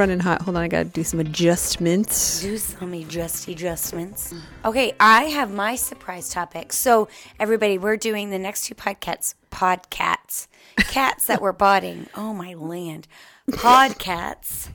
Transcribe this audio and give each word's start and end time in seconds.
running 0.00 0.18
hot. 0.20 0.40
Hold 0.40 0.56
on, 0.56 0.62
I 0.62 0.68
gotta 0.68 0.86
do 0.86 1.04
some 1.04 1.20
adjustments. 1.20 2.40
Do 2.40 2.56
some 2.56 2.94
adjust 2.94 3.46
adjustments. 3.48 4.34
Okay, 4.64 4.94
I 4.98 5.24
have 5.24 5.52
my 5.52 5.76
surprise 5.76 6.30
topic. 6.30 6.72
So, 6.72 7.06
everybody, 7.38 7.76
we're 7.76 7.98
doing 7.98 8.30
the 8.30 8.38
next 8.38 8.64
two 8.64 8.74
podcasts. 8.74 9.34
Podcats. 9.50 10.46
Cats 10.78 11.26
that 11.26 11.42
we're 11.42 11.52
botting. 11.52 12.08
Oh, 12.16 12.32
my 12.32 12.54
land. 12.54 13.06
Podcats. 13.50 14.70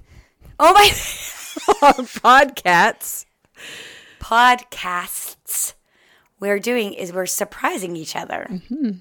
Oh, 0.60 0.74
my. 0.74 0.90
Podcats. 2.22 3.26
podcasts 4.20 5.74
we're 6.40 6.60
doing 6.60 6.94
is 6.94 7.12
we're 7.12 7.26
surprising 7.26 7.96
each 7.96 8.16
other. 8.16 8.48
Mm-hmm. 8.50 8.92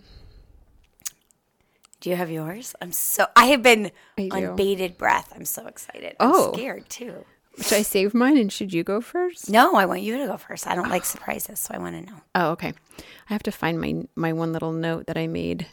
Do 2.05 2.11
you 2.11 2.17
have 2.17 2.31
yours? 2.31 2.75
I'm 2.83 2.93
so 2.93 3.25
I 3.35 3.47
have 3.47 3.63
been 3.63 3.91
I 4.19 4.29
do. 4.29 4.49
on 4.51 4.57
bated 4.57 4.99
breath. 4.99 5.33
I'm 5.35 5.47
so 5.47 5.67
excited. 5.67 6.17
Oh. 6.21 6.49
I'm 6.49 6.55
scared 6.55 6.87
too. 6.91 7.25
Should 7.59 7.79
I 7.79 7.81
save 7.81 8.13
mine 8.13 8.37
and 8.37 8.53
should 8.53 8.75
you 8.75 8.85
go 8.85 9.01
first? 9.01 9.49
No, 9.49 9.75
I 9.77 9.87
want 9.87 10.03
you 10.03 10.19
to 10.19 10.27
go 10.27 10.37
first. 10.37 10.67
I 10.67 10.75
don't 10.75 10.91
like 10.91 11.07
surprises, 11.07 11.61
so 11.61 11.73
I 11.73 11.79
want 11.79 11.95
to 11.97 12.13
know. 12.13 12.21
Oh, 12.35 12.51
okay. 12.51 12.75
I 12.99 13.33
have 13.33 13.43
to 13.45 13.51
find 13.51 13.81
my 13.81 14.03
my 14.17 14.35
one 14.35 14.53
little 14.53 14.73
note 14.73 15.07
that 15.07 15.17
I 15.17 15.27
made. 15.29 15.67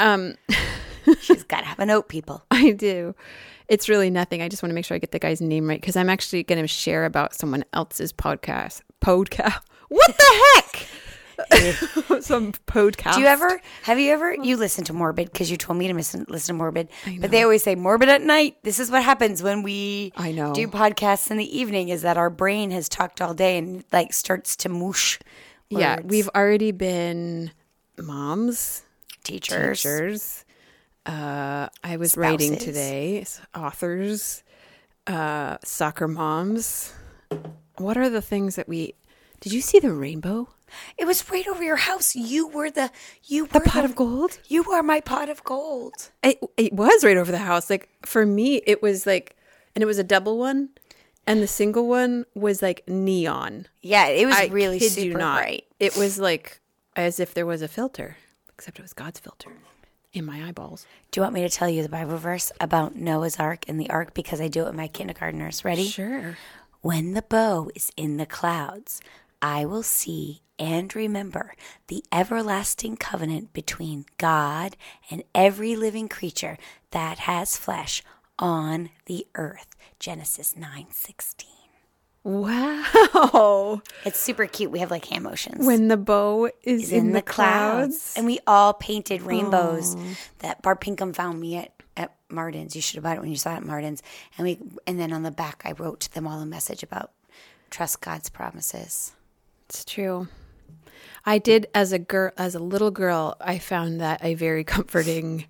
Um, 0.00 0.34
She's 1.20 1.44
got 1.44 1.60
to 1.60 1.66
have 1.66 1.78
a 1.78 1.86
note, 1.86 2.08
people. 2.08 2.42
I 2.50 2.72
do. 2.72 3.14
It's 3.68 3.88
really 3.88 4.10
nothing. 4.10 4.42
I 4.42 4.48
just 4.48 4.60
want 4.60 4.70
to 4.70 4.74
make 4.74 4.84
sure 4.84 4.96
I 4.96 4.98
get 4.98 5.12
the 5.12 5.20
guy's 5.20 5.40
name 5.40 5.68
right 5.68 5.80
because 5.80 5.94
I'm 5.94 6.10
actually 6.10 6.42
going 6.42 6.62
to 6.62 6.66
share 6.66 7.04
about 7.04 7.32
someone 7.32 7.64
else's 7.72 8.12
podcast. 8.12 8.80
Podcast. 9.00 9.60
What 9.88 10.16
the 10.18 10.44
heck? 10.56 10.88
Some 12.20 12.52
podcast. 12.66 13.14
Do 13.14 13.20
you 13.20 13.26
ever 13.26 13.60
have 13.82 13.98
you 13.98 14.12
ever 14.12 14.34
you 14.34 14.56
listen 14.56 14.84
to 14.84 14.92
Morbid 14.92 15.32
because 15.32 15.50
you 15.50 15.56
told 15.56 15.78
me 15.78 15.88
to 15.88 15.94
listen, 15.94 16.24
listen 16.28 16.54
to 16.54 16.58
Morbid, 16.58 16.88
but 17.20 17.30
they 17.30 17.42
always 17.42 17.62
say 17.62 17.74
Morbid 17.74 18.08
at 18.08 18.22
night. 18.22 18.56
This 18.62 18.78
is 18.78 18.90
what 18.90 19.02
happens 19.02 19.42
when 19.42 19.62
we 19.62 20.12
I 20.16 20.32
know. 20.32 20.52
do 20.54 20.68
podcasts 20.68 21.30
in 21.30 21.36
the 21.36 21.58
evening. 21.58 21.88
Is 21.88 22.02
that 22.02 22.16
our 22.16 22.30
brain 22.30 22.70
has 22.70 22.88
talked 22.88 23.20
all 23.20 23.34
day 23.34 23.58
and 23.58 23.84
like 23.92 24.12
starts 24.12 24.56
to 24.56 24.68
moosh. 24.68 25.18
Yeah, 25.70 26.00
we've 26.04 26.28
already 26.34 26.70
been 26.70 27.50
moms, 27.98 28.82
teachers. 29.24 29.82
teachers. 29.82 30.44
Uh, 31.06 31.68
I 31.82 31.96
was 31.96 32.16
writing 32.16 32.56
today. 32.56 33.26
Authors, 33.54 34.42
uh, 35.06 35.58
soccer 35.64 36.08
moms. 36.08 36.92
What 37.76 37.96
are 37.96 38.08
the 38.08 38.22
things 38.22 38.56
that 38.56 38.68
we? 38.68 38.94
Did 39.40 39.52
you 39.52 39.60
see 39.60 39.80
the 39.80 39.92
rainbow? 39.92 40.48
It 40.98 41.04
was 41.06 41.30
right 41.30 41.46
over 41.46 41.62
your 41.62 41.76
house. 41.76 42.14
You 42.16 42.48
were 42.48 42.70
the 42.70 42.90
you 43.24 43.46
The 43.46 43.58
were 43.60 43.64
pot 43.64 43.84
of 43.84 43.94
gold. 43.94 44.38
You 44.48 44.64
are 44.72 44.82
my 44.82 45.00
pot 45.00 45.28
of 45.28 45.44
gold. 45.44 46.10
It, 46.22 46.38
it 46.56 46.72
was 46.72 47.04
right 47.04 47.16
over 47.16 47.30
the 47.30 47.38
house. 47.38 47.70
Like 47.70 47.88
for 48.04 48.26
me, 48.26 48.56
it 48.66 48.82
was 48.82 49.06
like, 49.06 49.36
and 49.74 49.82
it 49.82 49.86
was 49.86 49.98
a 49.98 50.04
double 50.04 50.38
one, 50.38 50.70
and 51.26 51.42
the 51.42 51.46
single 51.46 51.86
one 51.86 52.24
was 52.34 52.62
like 52.62 52.82
neon. 52.88 53.66
Yeah, 53.82 54.06
it 54.08 54.26
was 54.26 54.36
I 54.36 54.46
really 54.46 54.78
kid 54.78 54.90
super 54.92 55.06
you 55.06 55.14
not. 55.16 55.38
bright. 55.38 55.64
It 55.78 55.96
was 55.96 56.18
like 56.18 56.60
as 56.96 57.20
if 57.20 57.34
there 57.34 57.46
was 57.46 57.62
a 57.62 57.68
filter, 57.68 58.16
except 58.54 58.78
it 58.78 58.82
was 58.82 58.92
God's 58.92 59.20
filter 59.20 59.52
in 60.12 60.24
my 60.24 60.46
eyeballs. 60.46 60.86
Do 61.10 61.18
you 61.18 61.22
want 61.22 61.34
me 61.34 61.42
to 61.42 61.48
tell 61.48 61.68
you 61.68 61.82
the 61.82 61.88
Bible 61.88 62.16
verse 62.18 62.52
about 62.60 62.94
Noah's 62.94 63.38
Ark 63.38 63.64
and 63.68 63.80
the 63.80 63.90
Ark 63.90 64.14
because 64.14 64.40
I 64.40 64.48
do 64.48 64.62
it 64.62 64.66
with 64.66 64.74
my 64.76 64.88
kindergartners? 64.88 65.64
Ready? 65.64 65.86
Sure. 65.86 66.36
When 66.82 67.14
the 67.14 67.22
bow 67.22 67.70
is 67.74 67.90
in 67.96 68.16
the 68.18 68.26
clouds, 68.26 69.00
I 69.44 69.66
will 69.66 69.82
see 69.82 70.40
and 70.58 70.96
remember 70.96 71.54
the 71.88 72.02
everlasting 72.10 72.96
covenant 72.96 73.52
between 73.52 74.06
God 74.16 74.74
and 75.10 75.22
every 75.34 75.76
living 75.76 76.08
creature 76.08 76.56
that 76.92 77.18
has 77.18 77.54
flesh 77.54 78.02
on 78.38 78.88
the 79.04 79.26
earth. 79.34 79.76
Genesis 79.98 80.54
9:16. 80.54 81.44
Wow. 82.22 83.82
It's 84.06 84.18
super 84.18 84.46
cute. 84.46 84.70
We 84.70 84.78
have 84.78 84.90
like 84.90 85.04
hand 85.04 85.24
motions. 85.24 85.66
When 85.66 85.88
the 85.88 85.98
bow 85.98 86.46
is, 86.62 86.84
is 86.84 86.92
in, 86.92 87.12
the, 87.12 87.20
clouds. 87.20 88.14
And 88.16 88.24
we 88.24 88.38
all 88.46 88.72
painted 88.72 89.20
rainbows 89.20 89.94
that 90.38 90.62
Barb 90.62 90.80
Pinkham 90.80 91.12
found 91.12 91.38
me 91.38 91.56
at, 91.56 91.72
at 91.98 92.16
Martin's. 92.30 92.74
You 92.74 92.80
should 92.80 92.96
have 92.96 93.04
bought 93.04 93.18
it 93.18 93.20
when 93.20 93.30
you 93.30 93.36
saw 93.36 93.52
it 93.52 93.58
at 93.58 93.66
Martin's. 93.66 94.02
And 94.38 94.46
we 94.46 94.58
and 94.86 94.98
then 94.98 95.12
on 95.12 95.22
the 95.22 95.30
back 95.30 95.64
I 95.66 95.72
wrote 95.72 96.00
to 96.00 96.14
them 96.14 96.26
all 96.26 96.40
a 96.40 96.46
message 96.46 96.82
about 96.82 97.12
trust 97.68 98.00
God's 98.00 98.30
promises. 98.30 99.12
It's 99.74 99.84
true. 99.84 100.28
I 101.26 101.38
did 101.38 101.66
as 101.74 101.92
a 101.92 101.98
girl, 101.98 102.30
as 102.38 102.54
a 102.54 102.60
little 102.60 102.92
girl. 102.92 103.36
I 103.40 103.58
found 103.58 104.00
that 104.00 104.24
a 104.24 104.34
very 104.34 104.62
comforting, 104.74 105.46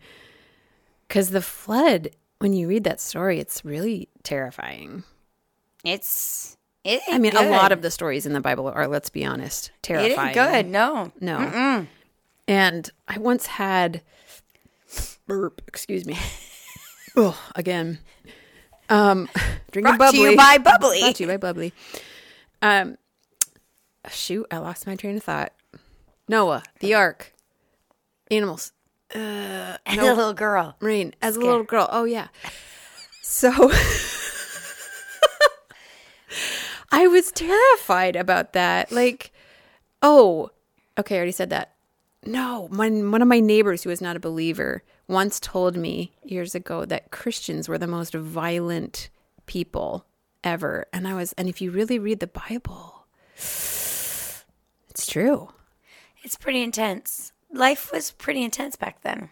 because 1.06 1.30
the 1.30 1.42
flood. 1.42 2.10
When 2.38 2.52
you 2.52 2.68
read 2.68 2.84
that 2.84 3.00
story, 3.00 3.38
it's 3.38 3.64
really 3.64 4.08
terrifying. 4.22 5.04
It's 5.84 6.56
it 6.84 7.00
I 7.08 7.18
mean, 7.18 7.36
a 7.36 7.48
lot 7.48 7.72
of 7.72 7.80
the 7.80 7.90
stories 7.90 8.26
in 8.26 8.32
the 8.32 8.40
Bible 8.40 8.68
are, 8.68 8.86
let's 8.88 9.08
be 9.08 9.24
honest, 9.24 9.68
it 9.68 9.82
terrifying. 9.82 10.26
ain't 10.28 10.34
good. 10.34 10.66
No. 10.66 11.12
No. 11.20 11.86
And 12.46 12.90
I 13.08 13.18
once 13.18 13.46
had 13.46 14.02
burp, 15.26 15.62
excuse 15.68 16.04
me. 16.04 16.18
oh, 17.16 17.38
again. 17.54 17.98
Um 18.90 19.28
drinking 19.70 19.96
Brought 19.96 20.10
to 20.12 20.16
bubbly. 20.18 20.30
you 20.32 20.36
by 20.36 20.58
Bubbly. 20.58 21.00
Brought 21.00 21.14
to 21.16 21.22
you 21.22 21.28
by 21.28 21.36
bubbly. 21.38 21.72
Um 22.60 22.98
shoot, 24.10 24.46
I 24.50 24.58
lost 24.58 24.86
my 24.86 24.96
train 24.96 25.16
of 25.16 25.22
thought. 25.22 25.52
Noah, 26.28 26.62
the 26.80 26.94
ark, 26.94 27.34
animals, 28.30 28.72
uh, 29.14 29.76
And 29.86 30.00
a 30.00 30.14
little 30.14 30.32
girl. 30.32 30.76
Marine, 30.80 31.14
as 31.22 31.36
a 31.36 31.40
little 31.40 31.62
girl. 31.62 31.88
Oh 31.90 32.04
yeah. 32.04 32.28
So 33.22 33.50
I 36.90 37.06
was 37.06 37.30
terrified 37.32 38.16
about 38.16 38.52
that. 38.54 38.90
Like, 38.90 39.32
oh, 40.02 40.50
okay, 40.98 41.16
I 41.16 41.18
already 41.18 41.32
said 41.32 41.50
that. 41.50 41.72
No, 42.26 42.68
my, 42.70 42.88
one 42.88 43.20
of 43.20 43.28
my 43.28 43.40
neighbors 43.40 43.82
who 43.82 43.90
was 43.90 44.00
not 44.00 44.16
a 44.16 44.20
believer 44.20 44.82
once 45.06 45.38
told 45.38 45.76
me 45.76 46.12
years 46.22 46.54
ago 46.54 46.84
that 46.86 47.10
Christians 47.10 47.68
were 47.68 47.78
the 47.78 47.86
most 47.86 48.14
violent 48.14 49.10
people 49.46 50.06
ever. 50.42 50.86
And 50.92 51.06
I 51.06 51.14
was, 51.14 51.32
and 51.34 51.48
if 51.48 51.60
you 51.60 51.70
really 51.70 51.98
read 51.98 52.20
the 52.20 52.26
Bible, 52.26 53.06
it's 54.94 55.06
true. 55.06 55.50
It's 56.22 56.36
pretty 56.36 56.62
intense. 56.62 57.32
Life 57.52 57.92
was 57.92 58.12
pretty 58.12 58.42
intense 58.42 58.76
back 58.76 59.02
then. 59.02 59.28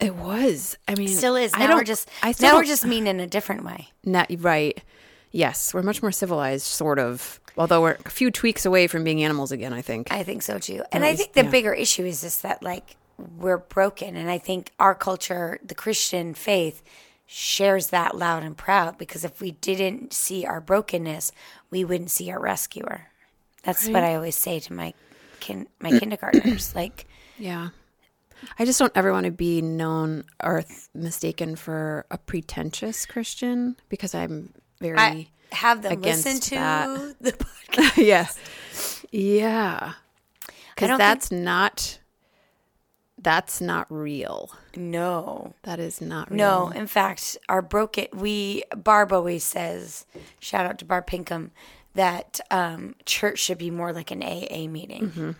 It 0.00 0.16
was. 0.16 0.76
I 0.88 0.96
mean, 0.96 1.08
Still 1.08 1.36
is. 1.36 1.52
Now 1.56 1.76
we're 1.76 1.84
just 1.84 2.10
I 2.22 2.34
now 2.40 2.56
we're 2.56 2.64
just 2.64 2.84
mean 2.84 3.06
in 3.06 3.20
a 3.20 3.26
different 3.26 3.64
way. 3.64 3.88
Not 4.04 4.26
right. 4.38 4.82
Yes, 5.30 5.72
we're 5.72 5.82
much 5.82 6.02
more 6.02 6.12
civilized, 6.12 6.66
sort 6.66 6.98
of. 6.98 7.40
Although 7.56 7.82
we're 7.82 7.98
a 8.04 8.10
few 8.10 8.32
tweaks 8.32 8.66
away 8.66 8.88
from 8.88 9.04
being 9.04 9.22
animals 9.22 9.52
again, 9.52 9.72
I 9.72 9.82
think. 9.82 10.12
I 10.12 10.24
think 10.24 10.42
so 10.42 10.58
too. 10.58 10.82
And 10.90 11.04
I 11.04 11.14
think 11.14 11.34
the 11.34 11.44
yeah. 11.44 11.50
bigger 11.50 11.72
issue 11.72 12.04
is 12.04 12.20
just 12.20 12.42
that 12.42 12.62
like 12.62 12.96
we're 13.38 13.58
broken 13.58 14.16
and 14.16 14.28
I 14.28 14.38
think 14.38 14.72
our 14.80 14.94
culture, 14.94 15.60
the 15.64 15.74
Christian 15.74 16.34
faith 16.34 16.82
shares 17.26 17.88
that 17.88 18.16
loud 18.16 18.42
and 18.42 18.56
proud 18.56 18.98
because 18.98 19.24
if 19.24 19.40
we 19.40 19.52
didn't 19.52 20.12
see 20.12 20.44
our 20.44 20.60
brokenness, 20.60 21.30
we 21.70 21.84
wouldn't 21.84 22.10
see 22.10 22.30
our 22.30 22.40
rescuer. 22.40 23.08
That's 23.62 23.88
what 23.88 24.02
I 24.02 24.14
always 24.14 24.36
say 24.36 24.60
to 24.60 24.72
my 24.72 24.92
kin- 25.44 25.68
my 25.80 25.90
kindergartners 25.98 26.74
like 26.80 27.06
yeah. 27.38 27.68
I 28.58 28.64
just 28.64 28.78
don't 28.78 28.92
ever 28.94 29.12
want 29.12 29.24
to 29.26 29.32
be 29.32 29.62
known 29.62 30.24
or 30.42 30.62
th- 30.62 30.88
mistaken 30.94 31.56
for 31.56 32.04
a 32.10 32.18
pretentious 32.18 33.06
Christian 33.06 33.76
because 33.88 34.14
I'm 34.14 34.52
very. 34.80 34.98
I 34.98 35.28
have 35.52 35.82
them 35.82 36.00
listen 36.02 36.40
to 36.40 36.54
that. 36.56 37.16
the 37.20 37.32
podcast. 37.72 37.96
yeah. 37.96 38.26
Yeah. 39.10 39.92
Because 40.74 40.98
that's 40.98 41.30
not. 41.30 41.98
That's 43.16 43.60
not 43.60 43.86
real. 43.88 44.50
No. 44.76 45.54
That 45.62 45.78
is 45.78 46.00
not 46.00 46.30
real. 46.30 46.36
No, 46.36 46.68
in 46.70 46.86
fact, 46.86 47.38
our 47.48 47.62
broken 47.62 48.08
we 48.12 48.64
Barb 48.76 49.12
always 49.12 49.44
says, 49.44 50.04
shout 50.40 50.66
out 50.66 50.78
to 50.80 50.84
Barb 50.84 51.06
Pinkham, 51.06 51.52
that 51.94 52.40
um, 52.50 52.94
church 53.06 53.38
should 53.38 53.58
be 53.58 53.70
more 53.70 53.92
like 53.92 54.10
an 54.10 54.22
AA 54.22 54.66
meeting, 54.68 55.34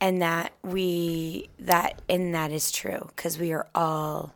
and 0.00 0.22
that 0.22 0.52
we 0.62 1.48
that 1.58 2.00
and 2.08 2.34
that 2.34 2.50
is 2.52 2.70
true 2.72 3.10
because 3.14 3.38
we 3.38 3.52
are 3.52 3.66
all 3.74 4.34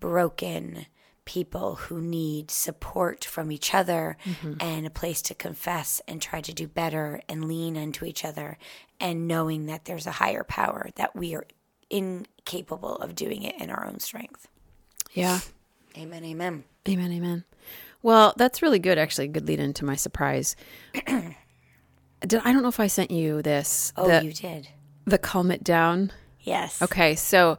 broken 0.00 0.86
people 1.24 1.74
who 1.74 2.00
need 2.00 2.50
support 2.50 3.22
from 3.22 3.52
each 3.52 3.74
other 3.74 4.16
and 4.60 4.86
a 4.86 4.90
place 4.90 5.20
to 5.20 5.34
confess 5.34 6.00
and 6.08 6.22
try 6.22 6.40
to 6.40 6.54
do 6.54 6.66
better 6.66 7.20
and 7.28 7.46
lean 7.46 7.76
into 7.76 8.06
each 8.06 8.24
other 8.24 8.56
and 8.98 9.28
knowing 9.28 9.66
that 9.66 9.84
there's 9.84 10.06
a 10.06 10.10
higher 10.12 10.42
power 10.42 10.88
that 10.96 11.14
we 11.14 11.34
are 11.34 11.44
incapable 11.90 12.96
of 12.96 13.14
doing 13.14 13.42
it 13.42 13.54
in 13.60 13.68
our 13.70 13.86
own 13.86 14.00
strength. 14.00 14.48
Yeah. 15.12 15.40
Amen, 15.98 16.24
amen. 16.24 16.64
Amen, 16.88 17.12
amen. 17.12 17.44
Well, 18.02 18.32
that's 18.36 18.62
really 18.62 18.78
good, 18.78 18.98
actually. 18.98 19.28
Good 19.28 19.46
lead 19.48 19.60
into 19.60 19.84
my 19.84 19.96
surprise. 19.96 20.54
Did, 21.06 22.40
I 22.44 22.52
don't 22.52 22.62
know 22.62 22.68
if 22.68 22.80
I 22.80 22.86
sent 22.88 23.10
you 23.10 23.42
this. 23.42 23.92
Oh, 23.96 24.08
the, 24.08 24.24
you 24.24 24.32
did. 24.32 24.68
the 25.04 25.18
calm 25.18 25.50
it 25.52 25.62
down. 25.62 26.12
Yes. 26.40 26.82
Okay, 26.82 27.14
so 27.14 27.58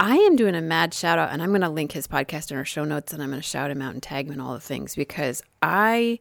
I 0.00 0.16
am 0.16 0.34
doing 0.36 0.54
a 0.54 0.62
mad 0.62 0.94
shout 0.94 1.18
out, 1.18 1.30
and 1.30 1.42
I'm 1.42 1.50
going 1.50 1.60
to 1.60 1.68
link 1.68 1.92
his 1.92 2.06
podcast 2.06 2.50
in 2.50 2.56
our 2.56 2.64
show 2.64 2.84
notes, 2.84 3.12
and 3.12 3.22
I'm 3.22 3.28
going 3.28 3.40
to 3.42 3.46
shout 3.46 3.70
him 3.70 3.82
out 3.82 3.92
and 3.92 4.02
tag 4.02 4.26
him 4.26 4.32
in 4.32 4.40
all 4.40 4.54
the 4.54 4.60
things 4.60 4.94
because 4.94 5.42
I 5.60 6.20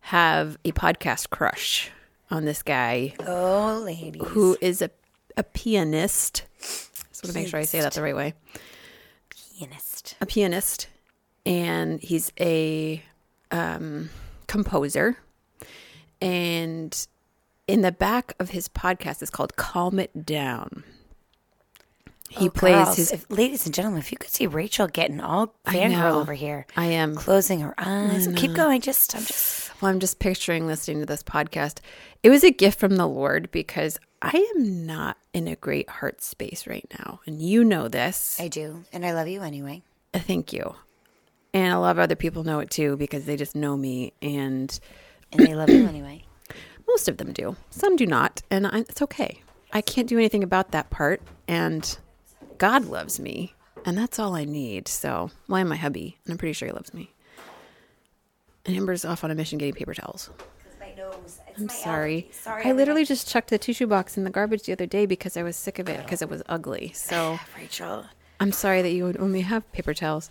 have 0.00 0.56
a 0.64 0.70
podcast 0.72 1.30
crush 1.30 1.90
on 2.30 2.44
this 2.44 2.62
guy 2.62 3.14
Oh, 3.26 3.82
ladies. 3.84 4.22
who 4.28 4.56
is 4.60 4.80
a, 4.82 4.90
a 5.36 5.42
pianist. 5.42 6.44
Just 6.60 7.24
want 7.24 7.32
to 7.34 7.40
make 7.40 7.48
sure 7.48 7.58
I 7.58 7.64
say 7.64 7.80
that 7.80 7.92
the 7.94 8.02
right 8.02 8.14
way. 8.14 8.34
Pianist. 9.30 10.14
A 10.20 10.26
pianist, 10.26 10.86
and 11.46 12.00
he's 12.02 12.30
a 12.38 13.02
um, 13.50 14.10
composer. 14.48 15.16
And 16.20 17.06
in 17.68 17.80
the 17.82 17.92
back 17.92 18.34
of 18.38 18.50
his 18.50 18.68
podcast, 18.68 19.22
it's 19.22 19.30
called 19.30 19.56
"Calm 19.56 19.98
It 19.98 20.26
Down." 20.26 20.84
He 22.28 22.48
Oh, 22.48 22.50
plays 22.50 22.74
girls, 22.84 22.96
his. 22.96 23.12
if- 23.12 23.30
ladies 23.30 23.64
and 23.66 23.74
gentlemen, 23.74 24.00
if 24.00 24.10
you 24.10 24.18
could 24.18 24.30
see 24.30 24.46
Rachel 24.48 24.88
getting 24.88 25.20
all 25.20 25.54
fangirl 25.64 26.14
over 26.14 26.34
here, 26.34 26.66
I 26.76 26.86
am. 26.86 27.14
closing 27.14 27.60
her 27.60 27.74
eyes. 27.78 28.28
Keep 28.34 28.54
going. 28.54 28.80
Just, 28.80 29.14
I'm 29.14 29.22
just. 29.24 29.70
Well, 29.80 29.90
I'm 29.92 30.00
just 30.00 30.18
picturing 30.18 30.66
listening 30.66 31.00
to 31.00 31.06
this 31.06 31.22
podcast. 31.22 31.78
It 32.22 32.30
was 32.30 32.42
a 32.42 32.50
gift 32.50 32.80
from 32.80 32.96
the 32.96 33.06
Lord 33.06 33.50
because 33.52 33.98
I 34.22 34.36
am 34.56 34.86
not 34.86 35.18
in 35.34 35.46
a 35.46 35.54
great 35.54 35.88
heart 35.88 36.22
space 36.22 36.66
right 36.66 36.86
now, 36.98 37.20
and 37.26 37.40
you 37.40 37.62
know 37.62 37.86
this. 37.88 38.40
I 38.40 38.48
do, 38.48 38.84
and 38.92 39.04
I 39.06 39.12
love 39.12 39.28
you 39.28 39.42
anyway. 39.42 39.82
Thank 40.12 40.52
you. 40.52 40.74
And 41.56 41.72
a 41.72 41.78
lot 41.78 41.92
of 41.92 41.98
other 42.00 42.16
people 42.16 42.44
know 42.44 42.58
it 42.60 42.68
too 42.68 42.98
because 42.98 43.24
they 43.24 43.34
just 43.34 43.56
know 43.56 43.78
me, 43.78 44.12
and 44.20 44.78
And 45.32 45.40
they 45.46 45.54
love 45.54 45.70
you 45.70 45.86
anyway. 45.88 46.22
most 46.86 47.08
of 47.08 47.16
them 47.16 47.32
do. 47.32 47.56
Some 47.70 47.96
do 47.96 48.04
not, 48.04 48.42
and 48.50 48.66
I, 48.66 48.80
it's 48.80 49.00
okay. 49.00 49.40
I 49.72 49.80
can't 49.80 50.06
do 50.06 50.18
anything 50.18 50.44
about 50.44 50.72
that 50.72 50.90
part, 50.90 51.22
and 51.48 51.96
God 52.58 52.84
loves 52.84 53.18
me, 53.18 53.54
and 53.86 53.96
that's 53.96 54.18
all 54.18 54.34
I 54.36 54.44
need. 54.44 54.86
So, 54.86 55.30
why 55.46 55.60
am 55.60 55.72
I 55.72 55.76
hubby? 55.76 56.18
And 56.26 56.32
I'm 56.32 56.38
pretty 56.38 56.52
sure 56.52 56.68
he 56.68 56.74
loves 56.74 56.92
me. 56.92 57.14
And 58.66 58.76
Amber's 58.76 59.06
off 59.06 59.24
on 59.24 59.30
a 59.30 59.34
mission 59.34 59.56
getting 59.56 59.72
paper 59.74 59.94
towels. 59.94 60.28
My 60.78 60.92
nose. 60.92 61.40
It's 61.48 61.58
I'm 61.58 61.70
sorry. 61.70 62.28
Sorry. 62.32 62.64
I 62.66 62.72
literally 62.72 63.06
just 63.06 63.30
chucked 63.30 63.48
the 63.48 63.56
tissue 63.56 63.86
box 63.86 64.18
in 64.18 64.24
the 64.24 64.30
garbage 64.30 64.64
the 64.64 64.72
other 64.72 64.86
day 64.86 65.06
because 65.06 65.38
I 65.38 65.42
was 65.42 65.56
sick 65.56 65.78
of 65.78 65.88
it 65.88 66.02
because 66.04 66.20
it 66.20 66.28
was 66.28 66.42
ugly. 66.50 66.92
So 66.92 67.38
Rachel. 67.56 68.04
I'm 68.40 68.52
sorry 68.52 68.82
that 68.82 68.90
you 68.90 69.04
would 69.04 69.16
only 69.18 69.40
have 69.40 69.70
paper 69.72 69.94
towels. 69.94 70.30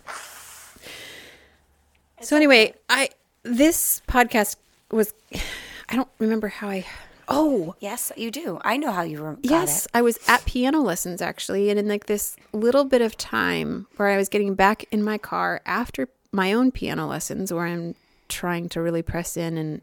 So 2.22 2.36
anyway, 2.36 2.74
I 2.88 3.10
this 3.42 4.02
podcast 4.08 4.56
was 4.90 5.12
I 5.88 5.94
don't 5.96 6.08
remember 6.18 6.48
how 6.48 6.68
I 6.68 6.84
Oh, 7.28 7.74
Yes, 7.80 8.12
you 8.16 8.30
do. 8.30 8.60
I 8.64 8.76
know 8.76 8.92
how 8.92 9.02
you 9.02 9.20
were. 9.20 9.36
yes, 9.42 9.88
I 9.92 10.00
was 10.00 10.18
at 10.28 10.44
piano 10.44 10.80
lessons 10.80 11.20
actually 11.20 11.70
and 11.70 11.78
in 11.78 11.88
like 11.88 12.06
this 12.06 12.36
little 12.52 12.84
bit 12.84 13.02
of 13.02 13.16
time 13.16 13.86
where 13.96 14.08
I 14.08 14.16
was 14.16 14.28
getting 14.28 14.54
back 14.54 14.84
in 14.92 15.02
my 15.02 15.18
car 15.18 15.60
after 15.66 16.08
my 16.30 16.52
own 16.52 16.70
piano 16.70 17.06
lessons 17.08 17.52
where 17.52 17.66
I'm 17.66 17.96
trying 18.28 18.68
to 18.70 18.80
really 18.80 19.02
press 19.02 19.36
in 19.36 19.58
and 19.58 19.80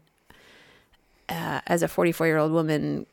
uh, 1.28 1.60
as 1.66 1.82
a 1.82 1.88
44 1.88 2.26
year 2.26 2.38
old 2.38 2.52
woman 2.52 3.06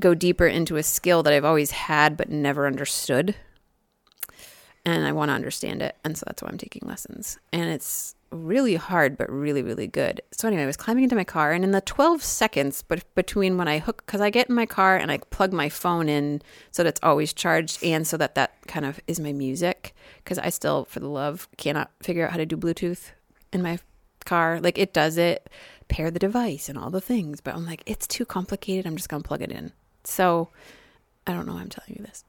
go 0.00 0.14
deeper 0.14 0.46
into 0.46 0.76
a 0.76 0.82
skill 0.82 1.22
that 1.22 1.32
I've 1.32 1.44
always 1.44 1.70
had 1.70 2.16
but 2.16 2.30
never 2.30 2.66
understood. 2.66 3.34
And 4.86 5.06
I 5.06 5.12
want 5.12 5.30
to 5.30 5.34
understand 5.34 5.80
it. 5.82 5.96
And 6.04 6.16
so 6.18 6.24
that's 6.26 6.42
why 6.42 6.48
I'm 6.50 6.58
taking 6.58 6.82
lessons. 6.86 7.38
And 7.52 7.70
it's 7.70 8.14
really 8.34 8.74
hard, 8.74 9.16
but 9.16 9.30
really, 9.30 9.62
really 9.62 9.86
good. 9.86 10.20
So, 10.32 10.48
anyway, 10.48 10.64
I 10.64 10.66
was 10.66 10.76
climbing 10.76 11.04
into 11.04 11.16
my 11.16 11.24
car, 11.24 11.52
and 11.52 11.64
in 11.64 11.70
the 11.70 11.80
12 11.80 12.22
seconds 12.22 12.82
but 12.86 13.02
between 13.14 13.56
when 13.56 13.68
I 13.68 13.78
hook, 13.78 14.02
because 14.04 14.20
I 14.20 14.30
get 14.30 14.48
in 14.48 14.54
my 14.54 14.66
car 14.66 14.96
and 14.96 15.10
I 15.10 15.18
plug 15.18 15.52
my 15.52 15.68
phone 15.68 16.08
in 16.08 16.42
so 16.70 16.82
that 16.82 16.90
it's 16.90 17.00
always 17.02 17.32
charged 17.32 17.82
and 17.82 18.06
so 18.06 18.16
that 18.16 18.34
that 18.34 18.54
kind 18.66 18.84
of 18.84 19.00
is 19.06 19.20
my 19.20 19.32
music, 19.32 19.94
because 20.22 20.38
I 20.38 20.50
still, 20.50 20.84
for 20.84 21.00
the 21.00 21.08
love, 21.08 21.48
cannot 21.56 21.90
figure 22.02 22.24
out 22.26 22.32
how 22.32 22.38
to 22.38 22.46
do 22.46 22.56
Bluetooth 22.56 23.10
in 23.52 23.62
my 23.62 23.78
car. 24.24 24.60
Like, 24.60 24.78
it 24.78 24.92
does 24.92 25.16
it, 25.16 25.48
pair 25.88 26.10
the 26.10 26.18
device 26.18 26.68
and 26.68 26.78
all 26.78 26.90
the 26.90 27.00
things. 27.00 27.40
But 27.40 27.54
I'm 27.54 27.66
like, 27.66 27.82
it's 27.86 28.06
too 28.06 28.24
complicated. 28.24 28.86
I'm 28.86 28.96
just 28.96 29.08
going 29.08 29.22
to 29.22 29.26
plug 29.26 29.42
it 29.42 29.52
in. 29.52 29.72
So, 30.04 30.48
I 31.26 31.32
don't 31.32 31.46
know 31.46 31.54
why 31.54 31.60
I'm 31.60 31.68
telling 31.68 31.96
you 31.98 32.04
this. 32.04 32.24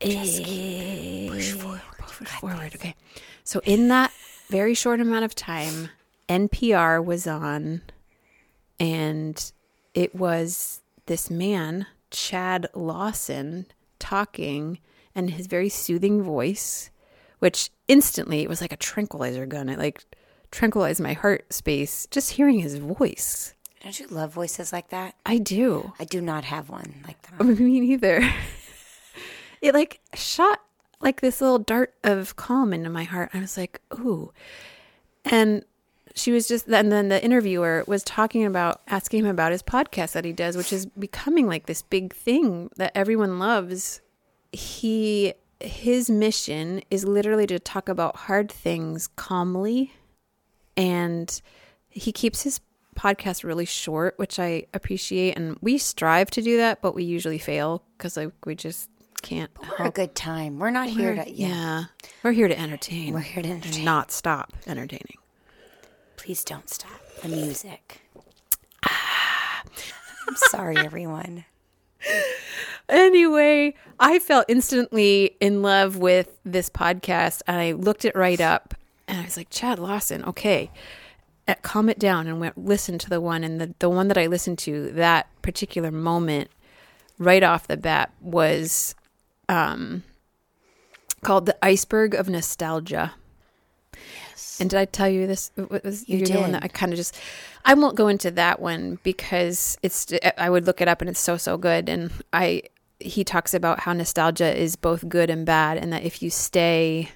Just 0.00 0.44
keep 0.44 1.30
push 1.30 1.52
forward. 1.52 1.80
Push 1.98 2.28
forward. 2.28 2.74
Okay. 2.74 2.94
So 3.44 3.60
in 3.64 3.88
that 3.88 4.12
very 4.48 4.74
short 4.74 5.00
amount 5.00 5.24
of 5.24 5.34
time, 5.34 5.90
NPR 6.28 7.04
was 7.04 7.26
on, 7.26 7.82
and 8.78 9.52
it 9.94 10.14
was 10.14 10.80
this 11.06 11.30
man, 11.30 11.86
Chad 12.10 12.66
Lawson, 12.74 13.66
talking, 13.98 14.78
and 15.14 15.30
his 15.30 15.46
very 15.46 15.68
soothing 15.68 16.22
voice, 16.22 16.90
which 17.38 17.70
instantly 17.88 18.40
it 18.42 18.48
was 18.48 18.60
like 18.60 18.72
a 18.72 18.76
tranquilizer 18.76 19.46
gun. 19.46 19.68
It 19.68 19.78
like 19.78 20.04
tranquilized 20.50 21.00
my 21.00 21.12
heart 21.12 21.52
space 21.52 22.06
just 22.10 22.32
hearing 22.32 22.60
his 22.60 22.76
voice. 22.76 23.54
Don't 23.82 23.98
you 24.00 24.06
love 24.06 24.32
voices 24.32 24.72
like 24.72 24.88
that? 24.88 25.14
I 25.26 25.38
do. 25.38 25.92
I 25.98 26.04
do 26.04 26.22
not 26.22 26.44
have 26.44 26.70
one 26.70 27.02
like 27.06 27.20
that. 27.22 27.44
Me 27.60 27.80
neither. 27.80 28.26
it 29.60 29.74
like 29.74 30.00
shot 30.14 30.60
like 31.04 31.20
this 31.20 31.40
little 31.40 31.58
dart 31.58 31.94
of 32.02 32.34
calm 32.34 32.72
into 32.72 32.90
my 32.90 33.04
heart. 33.04 33.30
I 33.34 33.40
was 33.40 33.56
like, 33.56 33.80
ooh. 33.92 34.32
And 35.24 35.64
she 36.14 36.32
was 36.32 36.48
just, 36.48 36.66
and 36.66 36.90
then 36.90 37.08
the 37.08 37.22
interviewer 37.22 37.84
was 37.86 38.02
talking 38.02 38.44
about, 38.44 38.80
asking 38.88 39.24
him 39.24 39.30
about 39.30 39.52
his 39.52 39.62
podcast 39.62 40.12
that 40.12 40.24
he 40.24 40.32
does, 40.32 40.56
which 40.56 40.72
is 40.72 40.86
becoming 40.86 41.46
like 41.46 41.66
this 41.66 41.82
big 41.82 42.14
thing 42.14 42.70
that 42.76 42.92
everyone 42.94 43.38
loves. 43.38 44.00
He, 44.52 45.34
his 45.60 46.08
mission 46.08 46.82
is 46.90 47.04
literally 47.04 47.46
to 47.48 47.58
talk 47.58 47.88
about 47.88 48.16
hard 48.16 48.50
things 48.50 49.08
calmly. 49.08 49.92
And 50.76 51.40
he 51.90 52.12
keeps 52.12 52.42
his 52.42 52.60
podcast 52.96 53.44
really 53.44 53.64
short, 53.64 54.18
which 54.18 54.38
I 54.38 54.66
appreciate. 54.72 55.36
And 55.36 55.58
we 55.60 55.78
strive 55.78 56.30
to 56.32 56.42
do 56.42 56.56
that, 56.56 56.80
but 56.80 56.94
we 56.94 57.04
usually 57.04 57.38
fail 57.38 57.82
because 57.96 58.16
like 58.16 58.32
we 58.46 58.54
just 58.54 58.88
can't 59.24 59.50
We're 59.78 59.86
a 59.86 59.90
good 59.90 60.14
time. 60.14 60.58
We're 60.58 60.70
not 60.70 60.88
here 60.88 61.14
to. 61.14 61.30
Yeah. 61.30 61.48
yeah. 61.48 61.84
We're 62.22 62.32
here 62.32 62.46
to 62.46 62.58
entertain. 62.58 63.14
We're 63.14 63.20
here 63.20 63.42
to 63.42 63.48
entertain. 63.48 63.84
not 63.84 64.12
stop 64.12 64.52
entertaining. 64.66 65.16
Please 66.16 66.44
don't 66.44 66.68
stop 66.68 67.00
the 67.22 67.28
music. 67.28 68.02
I'm 68.84 70.36
sorry, 70.36 70.76
everyone. 70.76 71.46
Anyway, 72.86 73.74
I 73.98 74.18
felt 74.18 74.44
instantly 74.46 75.36
in 75.40 75.62
love 75.62 75.96
with 75.96 76.36
this 76.44 76.68
podcast 76.68 77.40
and 77.46 77.56
I 77.56 77.72
looked 77.72 78.04
it 78.04 78.14
right 78.14 78.40
up 78.40 78.74
and 79.08 79.18
I 79.18 79.24
was 79.24 79.38
like, 79.38 79.48
Chad 79.48 79.78
Lawson, 79.78 80.22
okay. 80.24 80.70
Uh, 81.48 81.54
calm 81.62 81.88
it 81.88 81.98
down 81.98 82.26
and 82.26 82.40
went 82.40 82.58
listen 82.58 82.98
to 82.98 83.08
the 83.08 83.20
one 83.22 83.42
and 83.42 83.58
the, 83.58 83.74
the 83.78 83.88
one 83.88 84.08
that 84.08 84.18
I 84.18 84.26
listened 84.26 84.58
to 84.60 84.92
that 84.92 85.28
particular 85.40 85.90
moment 85.90 86.50
right 87.18 87.42
off 87.42 87.66
the 87.66 87.76
bat 87.76 88.12
was 88.20 88.94
um 89.48 90.02
called 91.22 91.46
The 91.46 91.56
Iceberg 91.64 92.14
of 92.14 92.28
Nostalgia. 92.28 93.14
Yes. 93.94 94.58
And 94.60 94.70
did 94.70 94.78
I 94.78 94.84
tell 94.84 95.08
you 95.08 95.26
this? 95.26 95.50
What 95.56 95.82
was 95.84 96.08
You 96.08 96.18
you're 96.18 96.26
did. 96.26 96.54
that 96.54 96.62
I 96.64 96.68
kind 96.68 96.92
of 96.92 96.96
just. 96.96 97.18
I 97.64 97.74
won't 97.74 97.96
go 97.96 98.08
into 98.08 98.30
that 98.32 98.60
one 98.60 98.98
because 99.02 99.78
it's. 99.82 100.12
I 100.38 100.50
would 100.50 100.66
look 100.66 100.80
it 100.80 100.88
up 100.88 101.00
and 101.00 101.10
it's 101.10 101.20
so 101.20 101.36
so 101.36 101.56
good. 101.56 101.88
And 101.88 102.10
I 102.32 102.62
he 103.00 103.24
talks 103.24 103.54
about 103.54 103.80
how 103.80 103.92
nostalgia 103.92 104.56
is 104.56 104.76
both 104.76 105.08
good 105.08 105.30
and 105.30 105.44
bad, 105.44 105.78
and 105.78 105.92
that 105.92 106.04
if 106.04 106.22
you 106.22 106.30
stay 106.30 107.10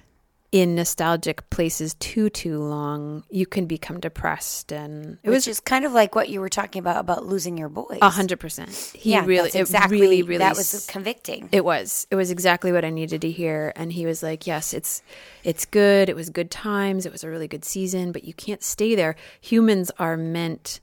in 0.51 0.73
nostalgic 0.73 1.47
places 1.51 1.93
too 1.95 2.29
too 2.29 2.59
long, 2.59 3.23
you 3.29 3.45
can 3.45 3.67
become 3.67 3.99
depressed. 3.99 4.71
And 4.71 5.19
it 5.23 5.29
Which 5.29 5.35
was 5.35 5.45
just 5.45 5.65
kind 5.65 5.85
of 5.85 5.91
like 5.91 6.15
what 6.15 6.29
you 6.29 6.41
were 6.41 6.49
talking 6.49 6.79
about 6.79 6.97
about 6.97 7.25
losing 7.25 7.57
your 7.57 7.69
voice. 7.69 7.99
a 8.01 8.09
hundred 8.09 8.39
percent. 8.39 8.71
He 8.95 9.11
yeah, 9.11 9.25
really, 9.25 9.51
exactly. 9.53 10.01
really, 10.01 10.23
really 10.23 10.39
that 10.39 10.55
was 10.55 10.87
convicting. 10.87 11.49
it 11.51 11.63
was. 11.63 12.07
It 12.09 12.15
was 12.15 12.31
exactly 12.31 12.71
what 12.71 12.83
I 12.83 12.89
needed 12.89 13.21
to 13.21 13.29
hear. 13.31 13.73
And 13.75 13.93
he 13.93 14.05
was 14.05 14.23
like, 14.23 14.47
Yes, 14.47 14.73
it's 14.73 15.03
it's 15.43 15.65
good. 15.65 16.09
It 16.09 16.15
was 16.15 16.29
good 16.31 16.49
times. 16.49 17.05
It 17.05 17.11
was 17.11 17.23
a 17.23 17.29
really 17.29 17.47
good 17.47 17.63
season, 17.65 18.11
but 18.11 18.23
you 18.23 18.33
can't 18.33 18.63
stay 18.63 18.95
there. 18.95 19.15
Humans 19.41 19.91
are 19.99 20.17
meant 20.17 20.79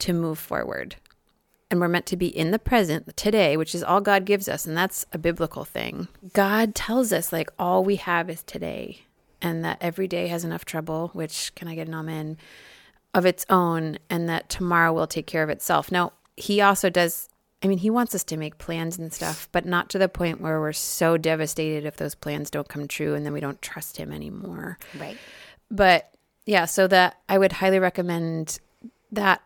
to 0.00 0.12
move 0.12 0.40
forward. 0.40 0.96
And 1.70 1.80
we're 1.80 1.88
meant 1.88 2.06
to 2.06 2.16
be 2.16 2.26
in 2.26 2.50
the 2.50 2.58
present 2.58 3.16
today, 3.16 3.56
which 3.56 3.74
is 3.74 3.82
all 3.82 4.00
God 4.00 4.24
gives 4.26 4.48
us, 4.48 4.66
and 4.66 4.76
that's 4.76 5.06
a 5.12 5.18
biblical 5.18 5.64
thing. 5.64 6.08
God 6.32 6.74
tells 6.74 7.12
us 7.12 7.32
like 7.32 7.50
all 7.58 7.82
we 7.82 7.96
have 7.96 8.30
is 8.30 8.42
today, 8.42 9.00
and 9.42 9.64
that 9.64 9.78
every 9.80 10.06
day 10.06 10.28
has 10.28 10.44
enough 10.44 10.64
trouble, 10.64 11.10
which 11.14 11.54
can 11.54 11.66
I 11.66 11.74
get 11.74 11.88
an 11.88 11.94
amen? 11.94 12.36
of 13.14 13.24
its 13.24 13.46
own 13.48 13.98
and 14.10 14.28
that 14.28 14.48
tomorrow 14.48 14.92
will 14.92 15.06
take 15.06 15.26
care 15.26 15.42
of 15.42 15.48
itself. 15.48 15.90
Now, 15.90 16.12
he 16.36 16.60
also 16.60 16.90
does, 16.90 17.28
I 17.62 17.68
mean, 17.68 17.78
he 17.78 17.88
wants 17.88 18.14
us 18.14 18.24
to 18.24 18.36
make 18.36 18.58
plans 18.58 18.98
and 18.98 19.12
stuff, 19.12 19.48
but 19.52 19.64
not 19.64 19.88
to 19.90 19.98
the 19.98 20.08
point 20.08 20.40
where 20.40 20.60
we're 20.60 20.72
so 20.72 21.16
devastated 21.16 21.86
if 21.86 21.96
those 21.96 22.16
plans 22.16 22.50
don't 22.50 22.68
come 22.68 22.88
true 22.88 23.14
and 23.14 23.24
then 23.24 23.32
we 23.32 23.40
don't 23.40 23.62
trust 23.62 23.96
him 23.96 24.12
anymore. 24.12 24.78
Right. 24.98 25.16
But 25.70 26.12
yeah, 26.44 26.64
so 26.64 26.88
that 26.88 27.16
I 27.28 27.38
would 27.38 27.52
highly 27.52 27.78
recommend 27.78 28.58
that 29.12 29.40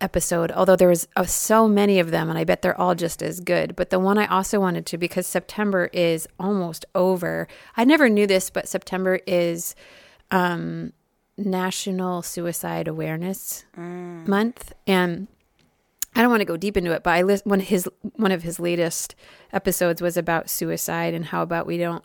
episode, 0.00 0.50
although 0.52 0.76
there 0.76 0.88
was 0.88 1.08
uh, 1.16 1.24
so 1.24 1.68
many 1.68 1.98
of 1.98 2.10
them, 2.10 2.28
and 2.28 2.38
I 2.38 2.44
bet 2.44 2.62
they're 2.62 2.78
all 2.80 2.94
just 2.94 3.22
as 3.22 3.40
good. 3.40 3.76
But 3.76 3.90
the 3.90 3.98
one 3.98 4.18
I 4.18 4.26
also 4.26 4.60
wanted 4.60 4.86
to, 4.86 4.98
because 4.98 5.26
September 5.26 5.90
is 5.92 6.26
almost 6.38 6.84
over. 6.94 7.48
I 7.76 7.84
never 7.84 8.08
knew 8.08 8.26
this, 8.26 8.50
but 8.50 8.68
September 8.68 9.20
is 9.26 9.74
um, 10.30 10.92
National 11.36 12.22
Suicide 12.22 12.88
Awareness 12.88 13.64
Month, 13.76 14.72
and 14.86 15.28
I 16.14 16.22
don't 16.22 16.30
want 16.30 16.40
to 16.40 16.46
go 16.46 16.56
deep 16.56 16.76
into 16.76 16.92
it, 16.92 17.02
but 17.02 17.10
I 17.10 17.22
list 17.22 17.46
one 17.46 17.60
of 17.60 17.66
his 17.66 17.88
one 18.16 18.32
of 18.32 18.42
his 18.42 18.58
latest 18.58 19.14
episodes 19.52 20.02
was 20.02 20.16
about 20.16 20.50
suicide 20.50 21.14
and 21.14 21.26
how 21.26 21.42
about 21.42 21.66
we 21.66 21.78
don't 21.78 22.04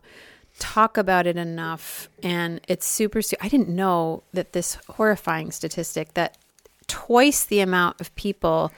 talk 0.58 0.98
about 0.98 1.28
it 1.28 1.36
enough 1.36 2.08
and 2.24 2.62
it's 2.70 2.86
super 2.86 3.22
su- 3.22 3.36
I 3.42 3.50
didn't 3.50 3.68
know 3.68 4.24
that 4.32 4.54
this 4.54 4.78
horrifying 4.88 5.52
statistic 5.52 6.14
that 6.14 6.38
twice 6.88 7.44
the 7.46 7.60
amount 7.60 8.00
of 8.02 8.14
people 8.16 8.72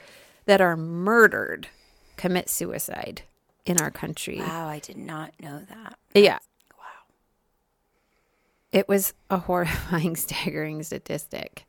that 0.46 0.60
are 0.60 0.76
murdered 0.76 1.68
commit 2.16 2.48
suicide 2.48 3.22
in 3.66 3.80
our 3.80 3.90
country. 3.90 4.38
Wow, 4.40 4.66
I 4.68 4.78
did 4.78 4.96
not 4.96 5.32
know 5.40 5.60
that. 5.68 5.98
Yeah. 6.14 6.38
Wow. 6.76 6.84
It 8.72 8.88
was 8.88 9.14
a 9.30 9.38
horrifying, 9.38 10.16
staggering 10.16 10.82
statistic. 10.82 11.64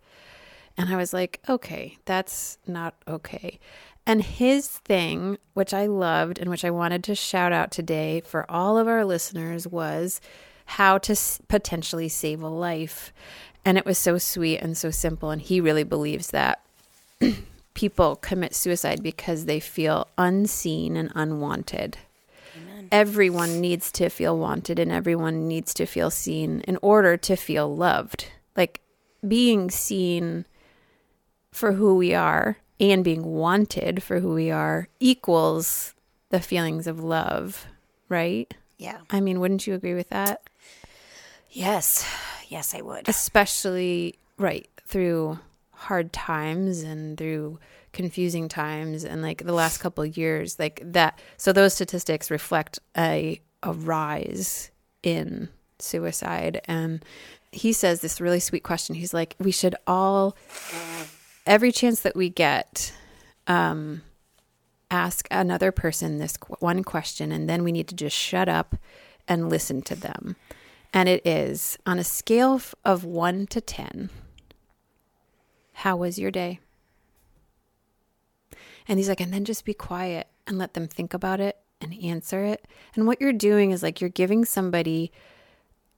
And 0.77 0.89
I 0.89 0.96
was 0.96 1.13
like, 1.13 1.41
okay, 1.50 1.98
that's 2.05 2.58
not 2.65 2.96
okay. 3.08 3.60
And 4.05 4.24
his 4.24 4.67
thing, 4.69 5.38
which 5.53 5.74
I 5.74 5.86
loved 5.88 6.39
and 6.39 6.50
which 6.50 6.63
I 6.65 6.72
wanted 6.72 7.03
to 7.05 7.15
shout 7.15 7.51
out 7.51 7.69
today 7.69 8.22
for 8.22 8.50
all 8.50 8.77
of 8.77 8.88
our 8.88 9.03
listeners, 9.05 9.67
was 9.67 10.22
how 10.65 10.98
to 11.00 11.12
s- 11.12 11.39
potentially 11.48 12.08
save 12.08 12.41
a 12.41 12.48
life. 12.48 13.12
And 13.65 13.77
it 13.77 13.85
was 13.85 13.97
so 13.97 14.17
sweet 14.17 14.59
and 14.59 14.77
so 14.77 14.91
simple. 14.91 15.31
And 15.31 15.41
he 15.41 15.61
really 15.61 15.83
believes 15.83 16.31
that 16.31 16.61
people 17.73 18.15
commit 18.15 18.55
suicide 18.55 19.03
because 19.03 19.45
they 19.45 19.59
feel 19.59 20.07
unseen 20.17 20.95
and 20.95 21.11
unwanted. 21.15 21.97
Everyone 22.91 23.61
needs 23.61 23.91
to 23.93 24.09
feel 24.09 24.37
wanted 24.37 24.79
and 24.79 24.91
everyone 24.91 25.47
needs 25.47 25.73
to 25.75 25.85
feel 25.85 26.09
seen 26.09 26.61
in 26.61 26.77
order 26.81 27.17
to 27.17 27.35
feel 27.35 27.75
loved. 27.75 28.31
Like 28.55 28.81
being 29.27 29.69
seen 29.69 30.45
for 31.51 31.73
who 31.73 31.95
we 31.95 32.13
are 32.13 32.57
and 32.79 33.03
being 33.03 33.23
wanted 33.23 34.01
for 34.01 34.19
who 34.19 34.33
we 34.33 34.49
are 34.49 34.87
equals 34.99 35.93
the 36.29 36.39
feelings 36.39 36.87
of 36.87 37.03
love, 37.03 37.67
right? 38.07 38.53
Yeah. 38.77 38.99
I 39.09 39.19
mean, 39.19 39.39
wouldn't 39.39 39.67
you 39.67 39.73
agree 39.73 39.93
with 39.93 40.09
that? 40.09 40.41
Yes. 41.51 42.07
Yes, 42.49 42.75
I 42.75 42.81
would. 42.81 43.07
Especially, 43.07 44.19
right, 44.37 44.67
through 44.85 45.39
hard 45.71 46.11
times 46.11 46.81
and 46.81 47.17
through 47.17 47.57
confusing 47.93 48.49
times 48.49 49.05
and 49.05 49.21
like 49.21 49.45
the 49.45 49.53
last 49.53 49.77
couple 49.79 50.05
years 50.05 50.59
like 50.59 50.79
that 50.83 51.17
so 51.37 51.51
those 51.51 51.73
statistics 51.73 52.29
reflect 52.29 52.77
a 52.97 53.39
a 53.63 53.71
rise 53.71 54.71
in 55.03 55.49
suicide. 55.79 56.61
And 56.65 57.03
he 57.51 57.73
says 57.73 58.01
this 58.01 58.21
really 58.21 58.39
sweet 58.39 58.63
question. 58.63 58.95
He's 58.95 59.13
like 59.13 59.35
we 59.39 59.51
should 59.51 59.75
all 59.87 60.35
every 61.45 61.71
chance 61.71 62.01
that 62.01 62.15
we 62.15 62.29
get 62.29 62.93
um 63.47 64.01
ask 64.91 65.27
another 65.31 65.71
person 65.71 66.17
this 66.17 66.37
one 66.59 66.83
question 66.83 67.31
and 67.31 67.49
then 67.49 67.63
we 67.63 67.71
need 67.71 67.87
to 67.87 67.95
just 67.95 68.15
shut 68.15 68.49
up 68.49 68.75
and 69.27 69.49
listen 69.49 69.81
to 69.83 69.95
them 69.95 70.35
and 70.93 71.08
it 71.10 71.25
is 71.25 71.77
on 71.86 72.00
a 72.00 72.03
scale 72.03 72.62
of 72.84 73.03
1 73.03 73.48
to 73.48 73.62
10 73.62 74.10
how 75.74 75.96
was 75.96 76.19
your 76.19 76.31
day 76.31 76.60
and 78.89 78.98
he's 78.98 79.08
like, 79.08 79.22
and 79.22 79.31
then 79.31 79.46
just 79.46 79.65
be 79.65 79.74
quiet 79.75 80.27
and 80.48 80.58
let 80.58 80.74
them 80.74 80.88
think 80.88 81.13
about 81.13 81.39
it 81.39 81.58
and 81.79 81.93
answer 82.03 82.43
it. 82.43 82.65
And 82.96 83.05
what 83.05 83.22
you're 83.22 83.31
doing 83.31 83.69
is 83.69 83.84
like 83.84 84.01
you're 84.01 84.10
giving 84.10 84.43
somebody 84.43 85.12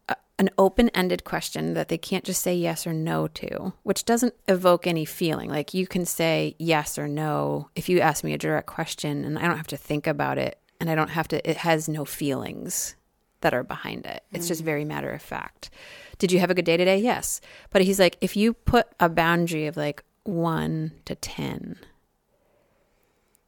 a, 0.10 0.18
an 0.38 0.50
open 0.58 0.90
ended 0.90 1.24
question 1.24 1.74
that 1.74 1.88
they 1.88 1.98
can't 1.98 2.26
just 2.26 2.42
say 2.42 2.54
yes 2.54 2.86
or 2.86 2.92
no 2.92 3.30
to, 3.30 3.72
which 3.84 4.04
doesn't 4.04 4.36
evoke 4.50 4.86
any 4.86 5.06
feeling. 5.06 5.50
Like 5.50 5.74
you 5.74 5.88
can 5.88 6.06
say 6.06 6.54
yes 6.60 7.00
or 7.00 7.08
no 7.08 7.70
if 7.78 7.88
you 7.88 8.02
ask 8.02 8.26
me 8.26 8.34
a 8.34 8.38
direct 8.38 8.68
question 8.68 9.24
and 9.24 9.40
I 9.40 9.48
don't 9.48 9.58
have 9.58 9.68
to 9.68 9.78
think 9.78 10.06
about 10.06 10.38
it 10.38 10.60
and 10.82 10.90
I 10.90 10.96
don't 10.96 11.12
have 11.12 11.30
to, 11.30 11.50
it 11.50 11.58
has 11.58 11.88
no 11.88 12.04
feelings 12.04 12.96
that 13.42 13.54
are 13.54 13.64
behind 13.64 14.06
it. 14.06 14.24
It's 14.32 14.48
just 14.48 14.64
very 14.64 14.86
matter 14.86 15.12
of 15.12 15.22
fact. 15.22 15.70
Did 16.18 16.32
you 16.32 16.40
have 16.40 16.50
a 16.52 16.54
good 16.54 16.66
day 16.66 16.78
today? 16.78 16.98
Yes. 16.98 17.42
But 17.72 17.82
he's 17.84 18.00
like, 18.00 18.18
if 18.22 18.36
you 18.38 18.54
put 18.54 18.88
a 19.00 19.10
boundary 19.10 19.66
of 19.68 19.76
like 19.78 20.04
one 20.24 20.92
to 21.06 21.16
10, 21.16 21.78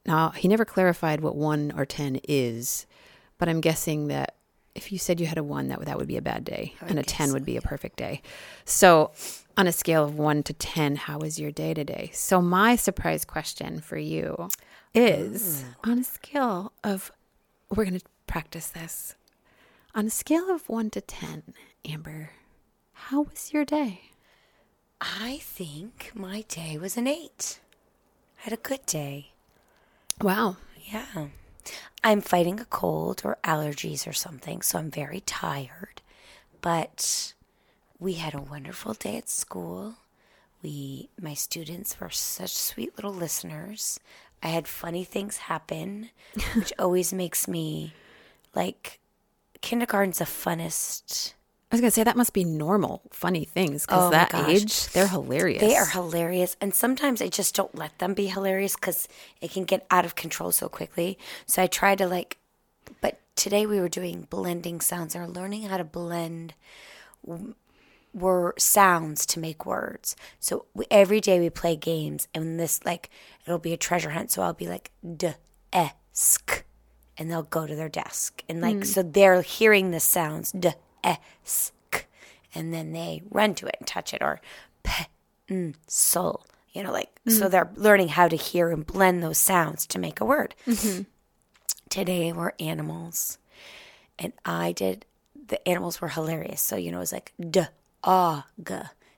now, 0.06 0.32
he 0.32 0.48
never 0.50 0.66
clarified 0.66 1.22
what 1.22 1.36
1 1.36 1.74
or 1.78 1.86
10 1.86 2.20
is, 2.28 2.86
but 3.38 3.48
I'm 3.48 3.62
guessing 3.62 4.08
that 4.08 4.36
if 4.76 4.92
you 4.92 4.98
said 4.98 5.22
you 5.22 5.28
had 5.28 5.38
a 5.38 5.44
1, 5.44 5.70
that, 5.70 5.80
would- 5.80 5.88
that 5.88 5.98
would 5.98 6.08
be 6.10 6.18
a 6.18 6.22
bad 6.22 6.44
day, 6.44 6.74
and 6.82 7.00
a 7.00 7.04
10 7.04 7.32
would 7.32 7.46
be 7.46 7.56
a 7.56 7.62
perfect 7.62 7.96
day. 7.96 8.22
So, 8.66 9.12
on 9.56 9.66
a 9.68 9.72
scale 9.72 10.04
of 10.04 10.18
1 10.18 10.44
to 10.44 10.54
10, 10.54 10.96
how 10.98 11.20
was 11.20 11.40
your 11.40 11.52
day 11.52 11.74
today? 11.74 12.10
So, 12.14 12.42
my 12.42 12.76
surprise 12.76 13.24
question 13.24 13.80
for 13.80 13.98
you 13.98 14.50
is 14.94 15.64
on 15.86 16.00
a 16.00 16.04
scale 16.04 16.74
of, 16.84 17.12
we're 17.70 17.86
going 17.86 18.00
to 18.00 18.06
practice 18.28 18.68
this. 18.68 19.16
On 19.96 20.08
a 20.08 20.10
scale 20.10 20.50
of 20.50 20.70
1 20.70 20.90
to 20.92 21.02
10, 21.02 21.54
Amber, 21.86 22.32
how 22.94 23.22
was 23.22 23.54
your 23.54 23.64
day? 23.64 24.02
I 25.00 25.38
think 25.44 26.12
my 26.16 26.42
day 26.48 26.80
was 26.80 26.98
an 26.98 27.06
eight. 27.06 27.60
I 28.40 28.46
had 28.46 28.54
a 28.54 28.58
good 28.58 28.84
day. 28.88 29.34
Wow. 30.20 30.58
Yeah. 30.92 31.28
I'm 32.04 32.22
fighting 32.22 32.60
a 32.60 32.66
cold 32.66 33.22
or 33.24 33.38
allergies 33.44 34.08
or 34.08 34.14
something, 34.14 34.64
so 34.64 34.80
I'm 34.80 34.90
very 34.90 35.20
tired. 35.20 36.02
But 36.62 37.36
we 38.00 38.14
had 38.14 38.34
a 38.34 38.42
wonderful 38.42 38.96
day 38.96 39.18
at 39.18 39.30
school. 39.30 39.98
We 40.64 41.10
my 41.22 41.36
students 41.36 42.00
were 42.00 42.10
such 42.10 42.54
sweet 42.56 42.96
little 42.98 43.14
listeners. 43.14 44.00
I 44.42 44.48
had 44.48 44.68
funny 44.68 45.04
things 45.04 45.38
happen, 45.38 46.10
which 46.56 46.74
always 46.80 47.14
makes 47.14 47.48
me 47.48 47.94
like 48.56 49.00
kindergarten's 49.63 50.20
the 50.20 50.25
funnest. 50.25 51.34
I 51.72 51.75
was 51.75 51.82
going 51.82 51.89
to 51.89 51.96
say 51.96 52.03
that 52.03 52.15
must 52.15 52.34
be 52.34 52.43
normal, 52.43 53.01
funny 53.12 53.46
things, 53.46 53.88
because 53.88 54.08
Oh 54.08 54.12
that 54.12 54.32
age, 54.48 54.89
they're 54.89 55.08
hilarious. 55.08 55.60
They 55.60 55.75
are 55.75 55.88
hilarious, 55.88 56.55
and 56.62 56.75
sometimes 56.75 57.20
I 57.20 57.29
just 57.29 57.55
don't 57.55 57.74
let 57.74 57.98
them 57.98 58.13
be 58.13 58.27
hilarious 58.27 58.75
because 58.75 59.08
it 59.41 59.50
can 59.50 59.63
get 59.63 59.88
out 59.89 60.05
of 60.05 60.13
control 60.13 60.51
so 60.51 60.70
quickly. 60.70 61.17
So 61.48 61.63
I 61.63 61.67
try 61.67 61.96
to 61.96 62.05
like, 62.05 62.38
but 63.01 63.20
today 63.36 63.65
we 63.65 63.79
were 63.79 63.89
doing 63.89 64.27
blending 64.29 64.82
sounds 64.82 65.15
we're 65.15 65.25
learning 65.25 65.63
how 65.63 65.77
to 65.77 65.84
blend 65.84 66.53
were 68.13 68.53
sounds 68.60 69.25
to 69.25 69.39
make 69.39 69.65
words. 69.65 70.15
So 70.39 70.65
we, 70.75 70.86
every 70.91 71.22
day 71.22 71.39
we 71.39 71.50
play 71.50 71.75
games, 71.75 72.27
and 72.36 72.60
this 72.60 72.86
like 72.86 73.10
it'll 73.48 73.58
be 73.58 73.74
a 73.74 73.77
treasure 73.77 74.12
hunt. 74.12 74.29
So 74.29 74.43
I'll 74.43 74.53
be 74.53 74.67
like 74.67 74.91
d 75.01 75.34
e 75.74 75.88
sk, 76.12 76.65
and 77.17 77.29
they'll 77.29 77.43
go 77.43 77.67
to 77.67 77.75
their 77.75 77.89
desk, 77.89 78.43
and 78.50 78.62
like 78.62 78.86
so 78.86 79.03
they're 79.03 79.41
hearing 79.41 79.91
the 79.91 80.00
sounds 80.00 80.51
d 80.51 80.72
e 81.05 81.15
sk, 81.43 82.08
and 82.55 82.74
then 82.74 82.91
they 82.91 83.22
run 83.29 83.55
to 83.55 83.67
it 83.67 83.75
and 83.79 83.88
touch 83.88 84.13
it, 84.13 84.22
or 84.22 84.39
p 84.84 85.05
n 85.50 85.75
sol. 85.88 86.46
You 86.72 86.84
know, 86.84 86.91
like 86.91 87.10
so 87.27 87.48
they're 87.50 87.72
learning 87.75 88.10
how 88.10 88.27
to 88.27 88.36
hear 88.36 88.70
and 88.72 88.86
blend 88.86 89.22
those 89.22 89.38
sounds 89.38 89.86
to 89.88 90.00
make 90.00 90.20
a 90.20 90.25
word. 90.25 90.55
Today 91.89 92.34
we're 92.34 92.53
animals, 92.60 93.38
and 94.17 94.34
I 94.43 94.72
did 94.72 95.05
the 95.48 95.67
animals 95.67 96.01
were 96.01 96.08
hilarious. 96.10 96.62
So, 96.62 96.75
you 96.75 96.91
know, 96.91 96.98
it 96.98 97.01
was 97.01 97.12
like 97.13 97.34
d 97.39 97.63
ah 98.03 98.48
g 98.63 98.74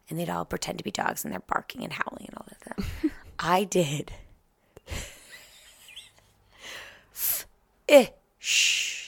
and 0.10 0.20
they'd 0.20 0.30
all 0.30 0.46
pretend 0.46 0.78
to 0.78 0.84
be 0.84 0.92
dogs 0.92 1.24
and 1.24 1.32
they're 1.32 1.40
barking 1.40 1.84
and 1.84 1.94
howling 1.94 2.28
and 2.28 2.38
all 2.38 2.48
of 2.52 2.60
that. 2.78 3.12
I 3.40 3.64
did 3.64 4.12
Eh, 7.88 8.02
f 8.02 8.10
i 8.10 8.14
sh 8.40 9.06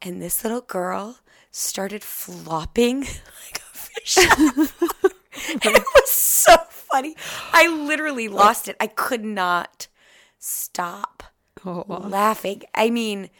and 0.00 0.20
this 0.20 0.42
little 0.44 0.60
girl 0.60 1.18
started 1.50 2.02
flopping 2.02 3.00
like 3.44 3.58
a 3.58 3.76
fish. 3.76 4.16
and 4.18 5.76
it 5.76 5.84
was 5.94 6.10
so 6.10 6.56
funny. 6.68 7.14
I 7.52 7.68
literally 7.68 8.28
lost 8.28 8.68
it. 8.68 8.76
I 8.80 8.86
could 8.88 9.24
not 9.24 9.86
stop 10.38 11.22
oh. 11.64 11.84
laughing. 11.88 12.62
I 12.74 12.90
mean, 12.90 13.30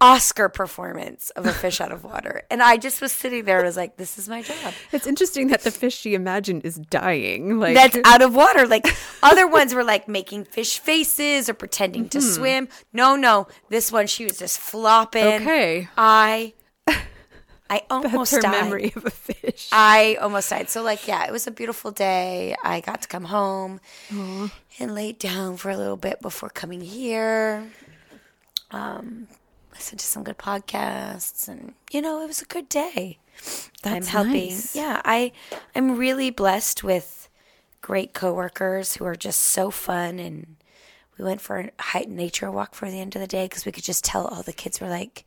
Oscar 0.00 0.48
performance 0.48 1.30
of 1.30 1.46
a 1.46 1.52
fish 1.52 1.80
out 1.80 1.90
of 1.92 2.04
water. 2.04 2.42
And 2.50 2.62
I 2.62 2.76
just 2.76 3.00
was 3.00 3.12
sitting 3.12 3.44
there 3.44 3.58
and 3.58 3.66
was 3.66 3.76
like, 3.76 3.96
this 3.96 4.18
is 4.18 4.28
my 4.28 4.42
job. 4.42 4.72
It's 4.92 5.06
interesting 5.06 5.48
that 5.48 5.62
the 5.62 5.70
fish 5.70 5.96
she 5.96 6.14
imagined 6.14 6.64
is 6.64 6.76
dying. 6.76 7.58
Like 7.58 7.74
That's 7.74 7.98
out 8.04 8.22
of 8.22 8.34
water. 8.34 8.66
Like 8.66 8.86
other 9.22 9.46
ones 9.46 9.74
were 9.74 9.84
like 9.84 10.08
making 10.08 10.44
fish 10.44 10.78
faces 10.78 11.48
or 11.48 11.54
pretending 11.54 12.08
to 12.10 12.20
swim. 12.20 12.68
No, 12.92 13.16
no. 13.16 13.48
This 13.68 13.90
one, 13.92 14.06
she 14.06 14.24
was 14.24 14.38
just 14.38 14.58
flopping. 14.58 15.24
okay. 15.42 15.88
I 15.96 16.54
I 17.70 17.82
almost 17.90 18.32
Her 18.32 18.40
died. 18.40 18.62
memory 18.64 18.92
of 18.96 19.04
a 19.04 19.10
fish. 19.10 19.68
I 19.72 20.16
almost 20.22 20.48
died. 20.50 20.70
So 20.70 20.82
like, 20.82 21.06
yeah, 21.06 21.26
it 21.26 21.32
was 21.32 21.46
a 21.46 21.50
beautiful 21.50 21.90
day. 21.90 22.56
I 22.64 22.80
got 22.80 23.02
to 23.02 23.08
come 23.08 23.24
home 23.24 23.80
and 24.10 24.94
lay 24.94 25.12
down 25.12 25.56
for 25.58 25.70
a 25.70 25.76
little 25.76 25.96
bit 25.98 26.22
before 26.22 26.48
coming 26.48 26.80
here. 26.80 27.70
Um, 28.70 29.28
listened 29.78 30.00
to 30.00 30.06
some 30.06 30.24
good 30.24 30.38
podcasts, 30.38 31.48
and 31.48 31.74
you 31.90 32.02
know, 32.02 32.20
it 32.22 32.26
was 32.26 32.42
a 32.42 32.46
good 32.46 32.68
day. 32.68 33.18
I'm 33.84 33.92
That's 33.94 34.08
helping. 34.08 34.48
nice. 34.48 34.74
Yeah, 34.76 35.00
I 35.04 35.32
I'm 35.74 35.96
really 35.96 36.30
blessed 36.30 36.82
with 36.82 37.28
great 37.80 38.12
coworkers 38.12 38.94
who 38.96 39.04
are 39.04 39.14
just 39.14 39.40
so 39.40 39.70
fun 39.70 40.18
and 40.18 40.56
we 41.16 41.24
went 41.24 41.40
for 41.40 41.58
a 41.58 41.70
hike 41.78 42.08
nature 42.08 42.50
walk 42.50 42.74
for 42.74 42.90
the 42.90 43.00
end 43.00 43.14
of 43.14 43.20
the 43.20 43.28
day 43.28 43.44
because 43.46 43.64
we 43.64 43.70
could 43.72 43.84
just 43.84 44.04
tell 44.04 44.26
all 44.26 44.42
the 44.42 44.52
kids 44.52 44.80
were 44.80 44.88
like 44.88 45.24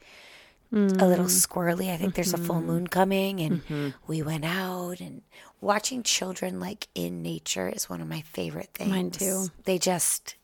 a 0.99 1.07
little 1.07 1.25
Mm. 1.25 1.47
squirrely. 1.47 1.89
I 1.91 1.97
think 1.97 2.13
there's 2.15 2.33
a 2.33 2.37
Mm-hmm. 2.37 2.45
full 2.45 2.61
moon 2.61 2.87
coming, 2.87 3.39
and 3.39 3.61
we 4.07 4.21
went 4.21 4.45
out 4.45 4.99
and 5.01 5.21
watching 5.61 6.03
children 6.03 6.59
like 6.59 6.87
in 6.95 7.21
nature 7.21 7.69
is 7.69 7.89
one 7.89 8.01
of 8.01 8.07
my 8.07 8.21
favorite 8.21 8.69
things. 8.73 8.89
Mine 8.91 9.11
too. 9.11 9.49
They 9.65 9.77
just 9.77 10.35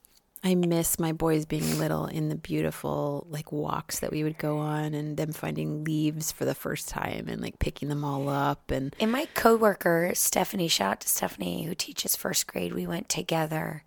I 0.48 0.56
miss 0.56 0.98
my 0.98 1.12
boys 1.12 1.44
being 1.44 1.78
little 1.78 2.06
in 2.06 2.30
the 2.30 2.36
beautiful 2.36 3.28
like 3.30 3.52
walks 3.52 4.00
that 4.00 4.12
we 4.12 4.24
would 4.24 4.38
go 4.38 4.60
on 4.60 4.94
and 4.94 5.18
them 5.18 5.34
finding 5.34 5.84
leaves 5.84 6.32
for 6.32 6.46
the 6.46 6.56
first 6.56 6.88
time 6.88 7.28
and 7.28 7.42
like 7.42 7.60
picking 7.60 7.90
them 7.90 8.06
all 8.06 8.30
up 8.30 8.72
and 8.72 8.96
And 8.98 9.12
my 9.12 9.28
coworker, 9.34 10.12
Stephanie, 10.14 10.70
shout 10.70 10.92
out 10.92 11.00
to 11.02 11.10
Stephanie, 11.10 11.66
who 11.66 11.76
teaches 11.76 12.16
first 12.16 12.48
grade, 12.48 12.74
we 12.74 12.88
went 12.88 13.10
together 13.10 13.84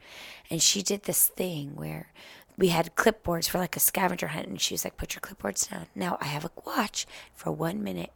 and 0.50 0.60
she 0.60 0.82
did 0.82 1.04
this 1.04 1.28
thing 1.28 1.76
where 1.76 2.12
we 2.58 2.68
had 2.68 2.94
clipboards 2.94 3.48
for 3.48 3.56
like 3.56 3.74
a 3.74 3.80
scavenger 3.80 4.26
hunt 4.26 4.48
and 4.48 4.60
she 4.60 4.74
was 4.74 4.84
like, 4.84 4.98
Put 4.98 5.14
your 5.14 5.22
clipboards 5.22 5.70
down. 5.70 5.86
Now 5.94 6.18
I 6.20 6.26
have 6.26 6.44
a 6.44 6.50
watch 6.66 7.06
for 7.34 7.50
one 7.50 7.82
minute. 7.82 8.12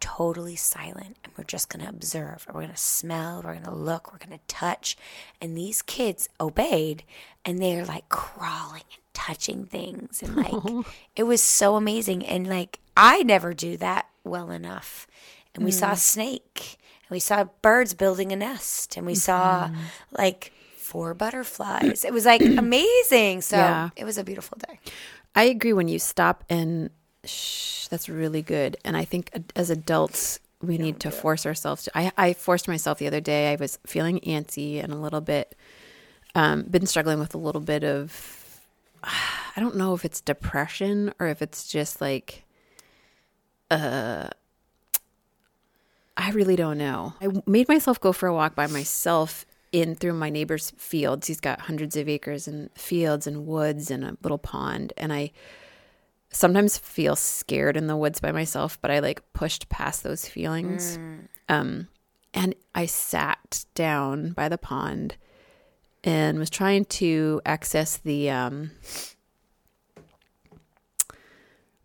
Totally 0.00 0.56
silent 0.56 1.16
and 1.24 1.32
we're 1.36 1.44
just 1.44 1.68
gonna 1.68 1.88
observe. 1.88 2.46
We're 2.52 2.62
gonna 2.62 2.76
smell, 2.76 3.42
we're 3.44 3.54
gonna 3.54 3.74
look, 3.74 4.12
we're 4.12 4.18
gonna 4.18 4.40
touch. 4.48 4.96
And 5.40 5.56
these 5.56 5.82
kids 5.82 6.28
obeyed 6.40 7.04
and 7.44 7.60
they're 7.60 7.84
like 7.84 8.08
crawling 8.08 8.82
and 8.92 9.02
touching 9.14 9.66
things 9.66 10.22
and 10.22 10.36
like 10.36 10.86
it 11.16 11.24
was 11.24 11.42
so 11.42 11.76
amazing. 11.76 12.24
And 12.24 12.46
like 12.46 12.80
I 12.96 13.22
never 13.22 13.54
do 13.54 13.76
that 13.78 14.08
well 14.24 14.50
enough 14.50 15.06
and 15.56 15.64
we 15.64 15.70
saw 15.70 15.88
a 15.88 15.94
mm. 15.94 15.98
snake 15.98 16.78
and 17.08 17.14
we 17.14 17.18
saw 17.18 17.44
birds 17.62 17.94
building 17.94 18.32
a 18.32 18.36
nest 18.36 18.96
and 18.96 19.06
we 19.06 19.14
saw 19.14 19.64
mm-hmm. 19.64 19.80
like 20.12 20.52
four 20.76 21.14
butterflies 21.14 22.04
it 22.04 22.12
was 22.12 22.24
like 22.24 22.40
amazing 22.58 23.40
so 23.40 23.56
Yeah. 23.56 23.90
it 23.96 24.04
was 24.04 24.18
a 24.18 24.24
beautiful 24.24 24.58
day 24.68 24.78
I 25.34 25.44
agree 25.44 25.72
when 25.72 25.88
you 25.88 25.98
stop 25.98 26.44
and 26.48 26.90
shh, 27.28 27.86
that's 27.88 28.08
really 28.08 28.42
good. 28.42 28.76
And 28.84 28.96
I 28.96 29.04
think 29.04 29.30
as 29.54 29.70
adults, 29.70 30.40
we 30.62 30.78
need 30.78 31.00
to 31.00 31.10
force 31.10 31.46
ourselves 31.46 31.84
to. 31.84 31.98
I, 31.98 32.12
I 32.16 32.32
forced 32.32 32.68
myself 32.68 32.98
the 32.98 33.06
other 33.06 33.20
day. 33.20 33.52
I 33.52 33.56
was 33.56 33.78
feeling 33.86 34.20
antsy 34.20 34.82
and 34.82 34.92
a 34.92 34.96
little 34.96 35.20
bit, 35.20 35.54
um, 36.34 36.62
been 36.62 36.86
struggling 36.86 37.18
with 37.18 37.34
a 37.34 37.38
little 37.38 37.60
bit 37.60 37.84
of, 37.84 38.60
I 39.04 39.60
don't 39.60 39.76
know 39.76 39.94
if 39.94 40.04
it's 40.04 40.20
depression 40.20 41.12
or 41.18 41.28
if 41.28 41.42
it's 41.42 41.68
just 41.68 42.00
like, 42.00 42.44
uh, 43.70 44.28
I 46.16 46.30
really 46.30 46.56
don't 46.56 46.78
know. 46.78 47.14
I 47.20 47.28
made 47.46 47.68
myself 47.68 48.00
go 48.00 48.12
for 48.12 48.26
a 48.26 48.34
walk 48.34 48.54
by 48.54 48.66
myself 48.66 49.44
in 49.72 49.94
through 49.94 50.14
my 50.14 50.30
neighbor's 50.30 50.70
fields. 50.78 51.26
He's 51.26 51.40
got 51.40 51.60
hundreds 51.60 51.96
of 51.96 52.08
acres 52.08 52.48
and 52.48 52.70
fields 52.72 53.26
and 53.26 53.46
woods 53.46 53.90
and 53.90 54.04
a 54.04 54.16
little 54.22 54.38
pond. 54.38 54.92
And 54.96 55.12
I 55.12 55.32
sometimes 56.30 56.78
feel 56.78 57.16
scared 57.16 57.76
in 57.76 57.86
the 57.86 57.96
woods 57.96 58.20
by 58.20 58.32
myself, 58.32 58.78
but 58.80 58.90
I 58.90 58.98
like 58.98 59.32
pushed 59.32 59.68
past 59.68 60.02
those 60.02 60.28
feelings. 60.28 60.98
Um, 61.48 61.88
and 62.34 62.54
I 62.74 62.86
sat 62.86 63.64
down 63.74 64.32
by 64.32 64.48
the 64.48 64.58
pond 64.58 65.16
and 66.04 66.38
was 66.38 66.50
trying 66.50 66.84
to 66.84 67.40
access 67.46 67.96
the 67.96 68.30
um, 68.30 68.70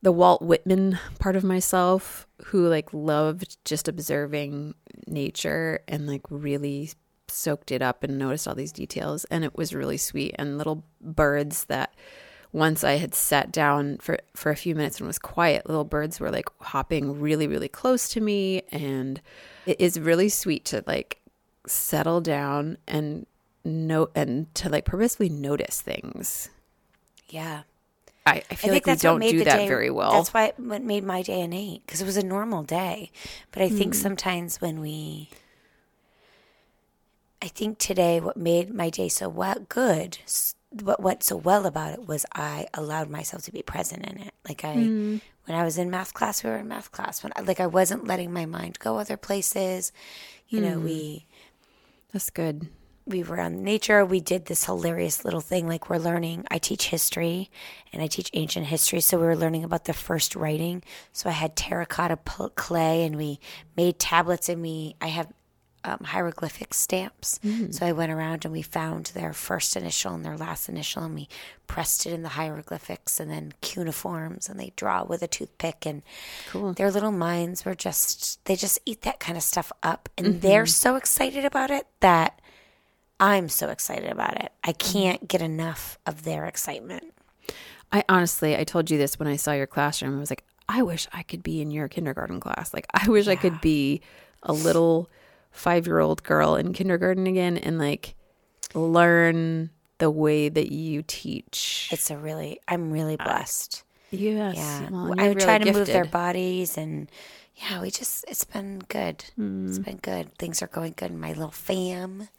the 0.01 0.11
Walt 0.11 0.41
Whitman 0.41 0.99
part 1.19 1.35
of 1.35 1.43
myself 1.43 2.27
who 2.45 2.67
like 2.67 2.93
loved 2.93 3.57
just 3.65 3.87
observing 3.87 4.73
nature 5.07 5.79
and 5.87 6.07
like 6.07 6.23
really 6.29 6.91
soaked 7.27 7.71
it 7.71 7.81
up 7.81 8.03
and 8.03 8.17
noticed 8.17 8.47
all 8.47 8.55
these 8.55 8.71
details. 8.71 9.25
And 9.25 9.43
it 9.43 9.55
was 9.55 9.73
really 9.73 9.97
sweet. 9.97 10.35
And 10.37 10.57
little 10.57 10.83
birds 10.99 11.65
that 11.65 11.93
once 12.51 12.83
I 12.83 12.93
had 12.93 13.15
sat 13.15 13.51
down 13.51 13.97
for 13.99 14.17
for 14.35 14.51
a 14.51 14.55
few 14.55 14.75
minutes 14.75 14.99
and 14.99 15.07
was 15.07 15.19
quiet 15.19 15.67
little 15.67 15.85
birds 15.85 16.19
were 16.19 16.31
like 16.31 16.49
hopping 16.61 17.19
really 17.19 17.47
really 17.47 17.69
close 17.69 18.09
to 18.09 18.21
me 18.21 18.63
and 18.71 19.21
it 19.65 19.79
is 19.79 19.99
really 19.99 20.29
sweet 20.29 20.65
to 20.65 20.83
like 20.87 21.19
settle 21.67 22.21
down 22.21 22.77
and 22.87 23.25
note 23.63 24.11
and 24.15 24.53
to 24.55 24.69
like 24.69 24.85
purposefully 24.85 25.29
notice 25.29 25.81
things 25.81 26.49
yeah 27.29 27.63
I, 28.25 28.43
I 28.51 28.55
feel 28.55 28.73
like 28.73 28.85
we 28.85 28.95
don't 28.95 29.25
do 29.25 29.41
that 29.43 29.63
very 29.67 29.89
well. 29.89 30.11
That's 30.11 30.33
why 30.33 30.45
it 30.45 30.59
what 30.59 30.83
made 30.83 31.03
my 31.03 31.21
day 31.21 31.41
an 31.41 31.53
eight 31.53 31.83
because 31.85 32.01
it 32.01 32.05
was 32.05 32.17
a 32.17 32.23
normal 32.25 32.63
day. 32.63 33.11
But 33.51 33.61
I 33.63 33.69
Hmm. 33.69 33.77
think 33.77 33.93
sometimes 33.95 34.61
when 34.61 34.79
we, 34.79 35.29
I 37.41 37.47
think 37.47 37.77
today 37.79 38.19
what 38.19 38.37
made 38.37 38.73
my 38.73 38.89
day 38.89 39.09
so 39.09 39.27
well 39.29 39.59
good, 39.69 40.19
what 40.71 41.01
went 41.01 41.23
so 41.23 41.35
well 41.35 41.65
about 41.65 41.93
it 41.93 42.07
was 42.07 42.25
I 42.33 42.67
allowed 42.73 43.09
myself 43.09 43.43
to 43.43 43.51
be 43.51 43.61
present 43.61 44.05
in 44.05 44.17
it. 44.19 44.33
Like 44.47 44.63
I, 44.63 44.73
Hmm. 44.73 45.17
when 45.45 45.57
I 45.57 45.63
was 45.63 45.77
in 45.77 45.89
math 45.89 46.13
class, 46.13 46.43
we 46.43 46.49
were 46.49 46.57
in 46.57 46.67
math 46.69 46.91
class. 46.91 47.21
When 47.23 47.33
I- 47.35 47.41
like 47.41 47.59
I 47.59 47.67
wasn't 47.67 48.07
letting 48.07 48.31
my 48.31 48.45
mind 48.45 48.79
go 48.79 48.97
other 48.97 49.17
places. 49.17 49.91
You 50.47 50.61
know, 50.61 50.75
Hmm. 50.79 50.83
we 50.85 51.25
That's 52.13 52.29
good. 52.29 52.69
we 53.05 53.23
were 53.23 53.39
on 53.41 53.63
nature. 53.63 54.05
We 54.05 54.21
did 54.21 54.45
this 54.45 54.65
hilarious 54.65 55.25
little 55.25 55.41
thing 55.41 55.67
like 55.67 55.89
we're 55.89 55.97
learning. 55.97 56.45
I 56.51 56.57
teach 56.59 56.87
history 56.89 57.49
and 57.91 58.01
I 58.01 58.07
teach 58.07 58.29
ancient 58.33 58.67
history. 58.67 59.01
So 59.01 59.17
we 59.17 59.25
were 59.25 59.35
learning 59.35 59.63
about 59.65 59.85
the 59.85 59.93
first 59.93 60.35
writing. 60.35 60.83
So 61.11 61.29
I 61.29 61.33
had 61.33 61.55
terracotta 61.55 62.17
clay 62.55 63.03
and 63.05 63.15
we 63.17 63.39
made 63.75 63.99
tablets 63.99 64.47
and 64.47 64.61
we, 64.61 64.95
I 65.01 65.07
have 65.07 65.27
um, 65.83 65.99
hieroglyphic 66.03 66.73
stamps. 66.73 67.39
Mm. 67.43 67.73
So 67.73 67.85
I 67.85 67.91
went 67.91 68.11
around 68.11 68.45
and 68.45 68.51
we 68.51 68.61
found 68.61 69.07
their 69.07 69.33
first 69.33 69.75
initial 69.75 70.13
and 70.13 70.23
their 70.23 70.37
last 70.37 70.69
initial 70.69 71.03
and 71.03 71.15
we 71.15 71.27
pressed 71.67 72.05
it 72.05 72.13
in 72.13 72.23
the 72.23 72.29
hieroglyphics 72.29 73.19
and 73.19 73.31
then 73.31 73.53
cuneiforms 73.61 74.49
and 74.49 74.59
they 74.59 74.73
draw 74.75 75.03
with 75.03 75.21
a 75.21 75.27
toothpick 75.27 75.85
and 75.85 76.03
Cool. 76.49 76.73
their 76.73 76.91
little 76.91 77.11
minds 77.11 77.65
were 77.65 77.75
just, 77.75 78.43
they 78.45 78.55
just 78.55 78.79
eat 78.85 79.01
that 79.01 79.19
kind 79.19 79.37
of 79.37 79.43
stuff 79.43 79.71
up 79.81 80.09
and 80.17 80.27
mm-hmm. 80.27 80.39
they're 80.39 80.65
so 80.65 80.95
excited 80.95 81.45
about 81.45 81.71
it 81.71 81.87
that 81.99 82.39
I'm 83.19 83.49
so 83.49 83.69
excited 83.69 84.11
about 84.11 84.41
it. 84.43 84.51
I 84.63 84.73
mm-hmm. 84.73 84.91
can't 84.91 85.27
get 85.27 85.41
enough 85.41 85.97
of 86.05 86.23
their 86.23 86.45
excitement. 86.45 87.13
I 87.91 88.03
honestly, 88.07 88.55
I 88.55 88.63
told 88.63 88.89
you 88.89 88.97
this 88.97 89.19
when 89.19 89.27
I 89.27 89.35
saw 89.35 89.51
your 89.51 89.67
classroom. 89.67 90.15
I 90.15 90.19
was 90.19 90.31
like, 90.31 90.43
I 90.69 90.83
wish 90.83 91.07
I 91.11 91.23
could 91.23 91.43
be 91.43 91.61
in 91.61 91.69
your 91.69 91.89
kindergarten 91.89 92.39
class. 92.39 92.73
Like, 92.73 92.87
I 92.93 93.09
wish 93.09 93.27
I 93.27 93.35
could 93.35 93.59
be 93.59 94.01
a 94.43 94.53
little 94.53 95.09
five 95.51 95.85
year 95.87 95.99
old 95.99 96.23
girl 96.23 96.55
in 96.55 96.73
kindergarten 96.73 97.27
again 97.27 97.57
and 97.57 97.77
like 97.77 98.15
learn 98.73 99.69
the 99.97 100.09
way 100.09 100.49
that 100.49 100.71
you 100.71 101.03
teach. 101.05 101.89
It's 101.91 102.09
a 102.09 102.17
really, 102.17 102.59
I'm 102.67 102.91
really 102.91 103.19
uh, 103.19 103.23
blessed. 103.23 103.83
yes. 104.09 104.55
Yeah. 104.55 104.89
Well, 104.89 105.15
I 105.19 105.25
you're 105.25 105.35
try 105.35 105.57
to 105.57 105.65
really 105.65 105.79
move 105.79 105.87
their 105.87 106.05
bodies 106.05 106.77
and 106.77 107.09
yeah, 107.55 107.81
we 107.81 107.91
just, 107.91 108.25
it's 108.27 108.43
been 108.43 108.79
good. 108.87 109.19
It's 109.19 109.37
mm. 109.37 109.85
been 109.85 109.97
good. 109.97 110.35
Things 110.37 110.63
are 110.63 110.67
going 110.67 110.93
good 110.95 111.11
in 111.11 111.19
my 111.19 111.33
little 111.33 111.51
fam. 111.51 112.29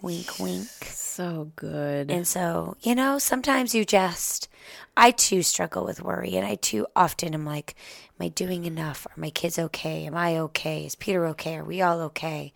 Wink, 0.00 0.38
wink. 0.38 0.68
So 0.84 1.50
good. 1.56 2.10
And 2.10 2.28
so, 2.28 2.76
you 2.82 2.94
know, 2.94 3.18
sometimes 3.18 3.74
you 3.74 3.84
just, 3.84 4.48
I 4.96 5.10
too 5.10 5.42
struggle 5.42 5.84
with 5.84 6.02
worry. 6.02 6.36
And 6.36 6.46
I 6.46 6.56
too 6.56 6.86
often 6.94 7.34
am 7.34 7.44
like, 7.44 7.74
am 8.18 8.26
I 8.26 8.28
doing 8.28 8.64
enough? 8.64 9.06
Are 9.06 9.20
my 9.20 9.30
kids 9.30 9.58
okay? 9.58 10.06
Am 10.06 10.16
I 10.16 10.38
okay? 10.38 10.84
Is 10.86 10.94
Peter 10.94 11.26
okay? 11.28 11.56
Are 11.56 11.64
we 11.64 11.82
all 11.82 12.00
okay? 12.02 12.52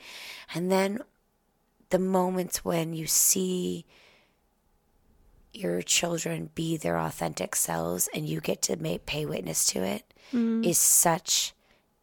And 0.54 0.70
then 0.70 1.00
the 1.90 1.98
moments 1.98 2.64
when 2.64 2.92
you 2.92 3.06
see 3.06 3.86
your 5.52 5.82
children 5.82 6.50
be 6.54 6.76
their 6.76 6.98
authentic 6.98 7.56
selves 7.56 8.08
and 8.14 8.28
you 8.28 8.40
get 8.40 8.62
to 8.62 8.76
make, 8.76 9.06
pay 9.06 9.26
witness 9.26 9.66
to 9.66 9.82
it 9.82 10.04
mm-hmm. 10.28 10.62
is 10.62 10.78
such 10.78 11.54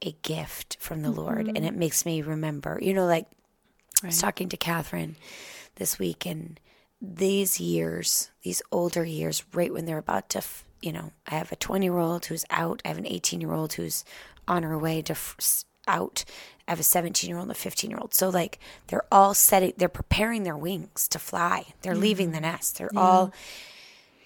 a 0.02 0.16
gift 0.24 0.78
from 0.80 1.02
the 1.02 1.12
Lord. 1.12 1.48
And 1.48 1.58
mm-hmm. 1.58 1.66
it 1.66 1.76
makes 1.76 2.06
me 2.06 2.22
remember, 2.22 2.80
you 2.82 2.94
know, 2.94 3.06
like 3.06 3.28
I 4.04 4.08
was 4.08 4.20
talking 4.20 4.50
to 4.50 4.58
Catherine 4.58 5.16
this 5.76 5.98
week, 5.98 6.26
and 6.26 6.60
these 7.02 7.60
years, 7.60 8.32
these 8.44 8.62
older 8.72 9.04
years, 9.04 9.44
right 9.54 9.74
when 9.74 9.86
they're 9.86 9.98
about 9.98 10.30
to, 10.30 10.40
f- 10.40 10.66
you 10.82 10.92
know, 10.92 11.12
I 11.28 11.36
have 11.36 11.52
a 11.52 11.56
20 11.56 11.86
year 11.86 11.98
old 11.98 12.26
who's 12.26 12.46
out, 12.50 12.82
I 12.86 12.90
have 12.90 12.98
an 12.98 13.08
18 13.08 13.42
year 13.42 13.54
old 13.54 13.74
who's 13.74 14.06
on 14.48 14.64
her 14.64 14.78
way 14.78 15.02
to 15.04 15.14
f- 15.14 15.64
out, 15.88 16.26
I 16.68 16.72
have 16.72 16.80
a 16.80 16.84
17 16.84 17.28
year 17.28 17.38
old 17.38 17.46
and 17.46 17.52
a 17.52 17.56
15 17.56 17.90
year 17.90 18.00
old. 18.00 18.14
So, 18.14 18.30
like, 18.30 18.60
they're 18.88 19.06
all 19.12 19.34
setting, 19.34 19.74
they're 19.78 19.90
preparing 19.90 20.44
their 20.44 20.58
wings 20.58 21.08
to 21.10 21.20
fly, 21.20 21.74
they're 21.82 21.96
leaving 21.96 22.32
the 22.32 22.38
mm-hmm. 22.38 22.46
nest, 22.46 22.78
they're 22.78 22.90
all, 22.96 23.34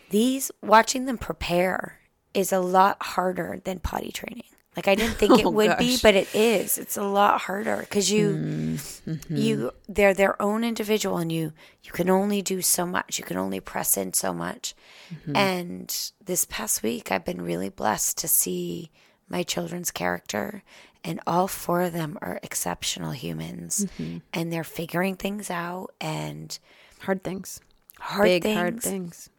these, 0.10 0.52
watching 0.62 1.06
them 1.06 1.18
prepare 1.18 2.00
is 2.34 2.52
a 2.52 2.60
lot 2.60 3.02
harder 3.02 3.62
than 3.64 3.80
potty 3.80 4.12
training. 4.12 4.44
Like 4.80 4.88
I 4.88 4.96
didn't 4.96 5.16
think 5.16 5.38
it 5.40 5.46
Oh, 5.46 5.50
would 5.50 5.78
be, 5.78 5.98
but 6.02 6.16
it 6.16 6.34
is. 6.34 6.78
It's 6.78 6.96
a 6.98 7.04
lot 7.04 7.42
harder 7.42 7.78
because 7.82 8.10
you, 8.12 8.30
Mm-hmm. 8.30 9.36
you, 9.36 9.72
they're 9.88 10.14
their 10.14 10.40
own 10.42 10.64
individual, 10.64 11.18
and 11.18 11.32
you, 11.32 11.52
you 11.84 11.92
can 11.92 12.10
only 12.10 12.42
do 12.42 12.62
so 12.62 12.86
much. 12.86 13.18
You 13.20 13.26
can 13.26 13.38
only 13.38 13.60
press 13.60 13.98
in 13.98 14.14
so 14.14 14.34
much. 14.34 14.74
Mm-hmm. 15.14 15.36
And 15.36 16.12
this 16.24 16.46
past 16.46 16.82
week, 16.84 17.12
I've 17.12 17.26
been 17.26 17.42
really 17.42 17.70
blessed 17.70 18.18
to 18.20 18.28
see 18.28 18.90
my 19.28 19.44
children's 19.44 19.92
character, 19.92 20.64
and 21.04 21.20
all 21.28 21.48
four 21.48 21.82
of 21.82 21.94
them 21.94 22.18
are 22.22 22.40
exceptional 22.44 23.12
humans, 23.12 23.86
Mm-hmm. 23.98 24.18
and 24.34 24.52
they're 24.54 24.64
figuring 24.64 25.16
things 25.16 25.50
out 25.50 25.94
and 26.00 26.58
Hard 27.00 27.24
things. 27.24 27.60
hard 28.00 28.26
Big 28.26 28.44
things, 28.44 28.58
hard 28.58 28.82
things. 28.82 29.30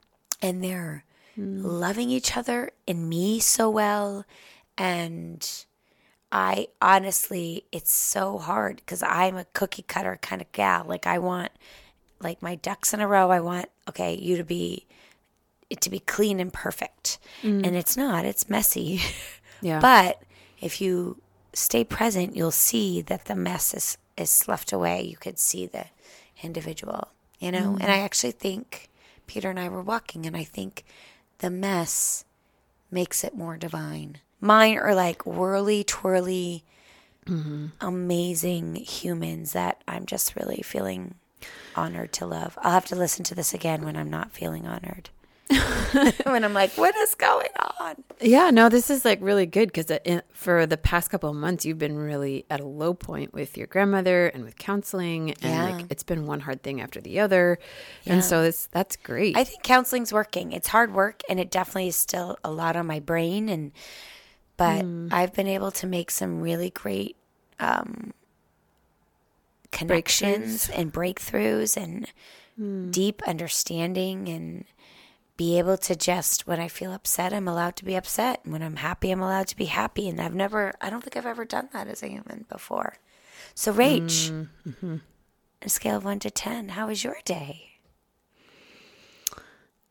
and 0.42 0.62
they're 0.64 1.04
loving 1.36 2.10
each 2.10 2.36
other 2.36 2.70
and 2.88 3.08
me 3.08 3.38
so 3.40 3.70
well 3.70 4.24
and 4.80 5.64
i 6.32 6.66
honestly 6.80 7.64
it's 7.70 7.92
so 7.92 8.38
hard 8.38 8.76
because 8.76 9.02
i'm 9.02 9.36
a 9.36 9.44
cookie 9.52 9.82
cutter 9.82 10.18
kind 10.22 10.40
of 10.40 10.50
gal. 10.52 10.84
Like 10.84 11.06
i 11.06 11.18
want 11.18 11.52
like 12.20 12.42
my 12.42 12.54
ducks 12.54 12.92
in 12.92 13.00
a 13.00 13.08
row. 13.08 13.30
I 13.30 13.40
want 13.40 13.66
okay 13.88 14.14
you 14.14 14.36
to 14.36 14.44
be 14.44 14.86
it 15.70 15.80
to 15.82 15.90
be 15.90 16.00
clean 16.00 16.40
and 16.40 16.52
perfect. 16.52 17.18
Mm. 17.42 17.66
And 17.66 17.76
it's 17.76 17.96
not. 17.96 18.24
It's 18.24 18.48
messy. 18.48 19.00
Yeah. 19.62 19.78
but 19.78 20.22
if 20.62 20.80
you 20.80 21.20
stay 21.52 21.84
present 21.84 22.34
you'll 22.34 22.50
see 22.50 23.02
that 23.02 23.26
the 23.26 23.34
mess 23.34 23.74
is 23.74 23.98
is 24.16 24.30
sloughed 24.30 24.72
away. 24.72 25.02
You 25.02 25.18
could 25.18 25.38
see 25.38 25.66
the 25.66 25.84
individual 26.42 27.08
you 27.40 27.50
know? 27.50 27.72
And 27.80 27.88
mm. 27.88 27.88
i 27.88 27.98
actually 27.98 28.32
think 28.32 28.88
peter 29.26 29.50
and 29.50 29.58
i 29.58 29.68
were 29.68 29.82
walking 29.82 30.26
and 30.26 30.36
i 30.36 30.44
think 30.44 30.84
the 31.38 31.50
mess 31.50 32.24
makes 32.90 33.24
it 33.24 33.34
more 33.34 33.56
divine 33.56 34.18
mine 34.40 34.78
are 34.78 34.94
like 34.94 35.24
whirly 35.26 35.84
twirly 35.84 36.64
mm-hmm. 37.26 37.66
amazing 37.80 38.74
humans 38.76 39.52
that 39.52 39.82
i'm 39.86 40.06
just 40.06 40.36
really 40.36 40.62
feeling 40.64 41.14
honored 41.76 42.12
to 42.12 42.26
love 42.26 42.58
i'll 42.62 42.72
have 42.72 42.86
to 42.86 42.96
listen 42.96 43.24
to 43.24 43.34
this 43.34 43.54
again 43.54 43.84
when 43.84 43.96
i'm 43.96 44.10
not 44.10 44.32
feeling 44.32 44.66
honored 44.66 45.10
when 46.24 46.44
i'm 46.44 46.54
like 46.54 46.70
what 46.72 46.94
is 46.96 47.14
going 47.16 47.48
on 47.80 47.96
Yeah, 48.20 48.50
no, 48.50 48.68
this 48.68 48.90
is 48.90 49.04
like 49.04 49.18
really 49.22 49.46
good 49.46 49.72
because 49.72 49.90
for 50.32 50.66
the 50.66 50.76
past 50.76 51.10
couple 51.10 51.30
of 51.30 51.36
months, 51.36 51.64
you've 51.64 51.78
been 51.78 51.96
really 51.98 52.44
at 52.50 52.60
a 52.60 52.66
low 52.66 52.92
point 52.94 53.32
with 53.32 53.56
your 53.56 53.66
grandmother 53.66 54.26
and 54.26 54.44
with 54.44 54.56
counseling, 54.58 55.30
and 55.42 55.42
Yeah. 55.42 55.64
like 55.64 55.86
it's 55.90 56.02
been 56.02 56.26
one 56.26 56.40
hard 56.40 56.62
thing 56.62 56.80
after 56.80 57.00
the 57.00 57.18
other, 57.20 57.58
and 58.06 58.22
so 58.22 58.42
this 58.42 58.68
that's 58.70 58.96
great. 58.96 59.36
I 59.36 59.44
think 59.44 59.62
counseling's 59.62 60.12
working. 60.12 60.52
It's 60.52 60.68
hard 60.68 60.92
work 60.92 61.22
and 61.28 61.40
it 61.40 61.50
definitely 61.50 61.88
is 61.88 61.96
still 61.96 62.36
a 62.44 62.50
lot 62.50 62.76
on 62.76 62.86
my 62.86 63.00
brain 63.00 63.48
and 63.48 63.72
but 64.60 64.84
mm. 64.84 65.10
I've 65.10 65.32
been 65.32 65.46
able 65.46 65.70
to 65.70 65.86
make 65.86 66.10
some 66.10 66.42
really 66.42 66.68
great 66.68 67.16
um 67.58 68.12
connections 69.72 70.68
and 70.68 70.92
breakthroughs 70.92 71.78
and 71.82 72.06
mm. 72.60 72.90
deep 72.90 73.22
understanding 73.26 74.28
and 74.28 74.66
be 75.38 75.58
able 75.58 75.78
to 75.78 75.96
just 75.96 76.46
when 76.46 76.60
I 76.60 76.68
feel 76.68 76.92
upset 76.92 77.32
I'm 77.32 77.48
allowed 77.48 77.76
to 77.76 77.86
be 77.86 77.94
upset. 77.94 78.40
And 78.44 78.52
when 78.52 78.62
I'm 78.62 78.76
happy 78.76 79.10
I'm 79.10 79.22
allowed 79.22 79.48
to 79.48 79.56
be 79.56 79.64
happy. 79.64 80.06
And 80.10 80.20
I've 80.20 80.34
never 80.34 80.74
I 80.78 80.90
don't 80.90 81.00
think 81.02 81.16
I've 81.16 81.24
ever 81.24 81.46
done 81.46 81.70
that 81.72 81.88
as 81.88 82.02
a 82.02 82.08
human 82.08 82.44
before. 82.50 82.96
So 83.54 83.72
Rach, 83.72 84.30
mm-hmm. 84.30 84.86
on 84.86 85.00
a 85.62 85.68
scale 85.70 85.96
of 85.96 86.04
1 86.04 86.18
to 86.20 86.30
10, 86.30 86.68
how 86.70 86.88
was 86.88 87.02
your 87.02 87.16
day? 87.24 87.70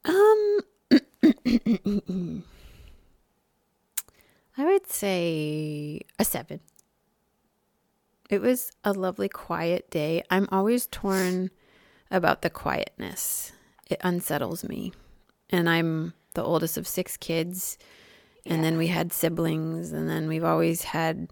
Um, 0.06 0.60
I 4.60 4.66
would 4.66 4.88
say 4.88 6.02
a 6.20 6.26
seven. 6.26 6.60
It 8.30 8.42
was 8.42 8.72
a 8.84 8.92
lovely, 8.92 9.30
quiet 9.30 9.90
day. 9.90 10.22
I'm 10.30 10.50
always 10.52 10.86
torn 10.88 11.50
about 12.12 12.42
the 12.42 12.50
quietness. 12.50 13.54
It 13.90 14.02
unsettles 14.04 14.64
me. 14.64 14.92
And 15.50 15.70
I'm 15.70 16.14
the 16.34 16.44
oldest 16.44 16.78
of 16.78 16.88
six 16.88 17.16
kids. 17.16 17.78
And 18.46 18.62
then 18.64 18.78
we 18.78 18.88
had 18.88 19.14
siblings. 19.14 19.94
And 19.94 20.10
then 20.10 20.28
we've 20.28 20.44
always 20.44 20.84
had 20.84 21.30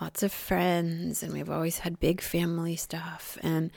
lots 0.00 0.22
of 0.22 0.30
friends. 0.30 1.22
And 1.22 1.32
we've 1.32 1.50
always 1.50 1.78
had 1.78 1.98
big 2.00 2.20
family 2.20 2.76
stuff. 2.76 3.38
And 3.42 3.70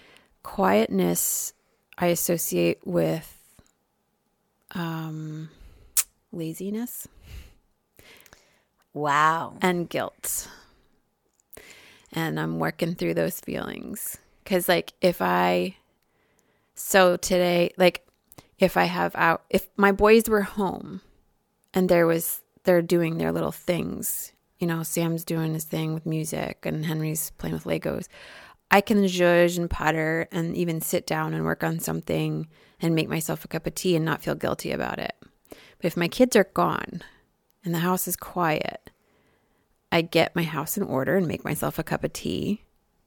quietness 0.43 1.53
I 1.97 2.07
associate 2.07 2.85
with 2.85 3.31
um, 4.71 5.49
laziness 6.33 7.07
Wow. 8.95 9.58
and 9.62 9.89
guilt. 9.89 10.49
And 12.13 12.39
I'm 12.39 12.60
working 12.60 12.95
through 12.95 13.15
those 13.15 13.41
feelings. 13.41 14.17
Because, 14.43 14.69
like, 14.69 14.93
if 15.01 15.21
I, 15.21 15.75
so 16.75 17.17
today, 17.17 17.73
like, 17.77 18.08
if 18.58 18.77
I 18.77 18.86
have 18.86 19.13
out, 19.15 19.43
if 19.49 19.67
my 19.75 19.91
boys 19.91 20.29
were 20.29 20.43
home 20.43 21.01
and 21.73 21.89
there 21.89 22.08
was, 22.08 22.41
they're 22.63 22.81
doing 22.81 23.17
their 23.17 23.34
little 23.34 23.51
things, 23.51 24.31
you 24.60 24.67
know, 24.67 24.81
Sam's 24.81 25.25
doing 25.25 25.53
his 25.53 25.65
thing 25.65 25.93
with 25.93 26.05
music 26.05 26.60
and 26.65 26.86
Henry's 26.86 27.31
playing 27.31 27.55
with 27.55 27.65
Legos, 27.65 28.08
I 28.71 28.79
can 28.79 29.03
zhuzh 29.03 29.58
and 29.58 29.69
putter 29.69 30.29
and 30.31 30.55
even 30.55 30.79
sit 30.79 31.05
down 31.05 31.34
and 31.34 31.43
work 31.43 31.65
on 31.65 31.79
something 31.79 32.47
and 32.81 32.95
make 32.95 33.10
myself 33.10 33.43
a 33.43 33.49
cup 33.49 33.67
of 33.67 33.75
tea 33.75 33.97
and 33.97 34.05
not 34.05 34.23
feel 34.23 34.36
guilty 34.36 34.71
about 34.71 34.99
it. 34.99 35.13
But 35.49 35.86
if 35.86 35.97
my 35.97 36.08
kids 36.08 36.38
are 36.38 36.49
gone 36.53 37.01
and 37.65 37.73
the 37.73 37.80
house 37.80 38.08
is 38.08 38.15
quiet, 38.15 38.89
I 39.91 40.01
get 40.01 40.36
my 40.36 40.43
house 40.43 40.78
in 40.78 40.84
order 40.84 41.17
and 41.17 41.28
make 41.28 41.43
myself 41.43 41.78
a 41.78 41.84
cup 41.84 42.04
of 42.04 42.13
tea 42.13 42.62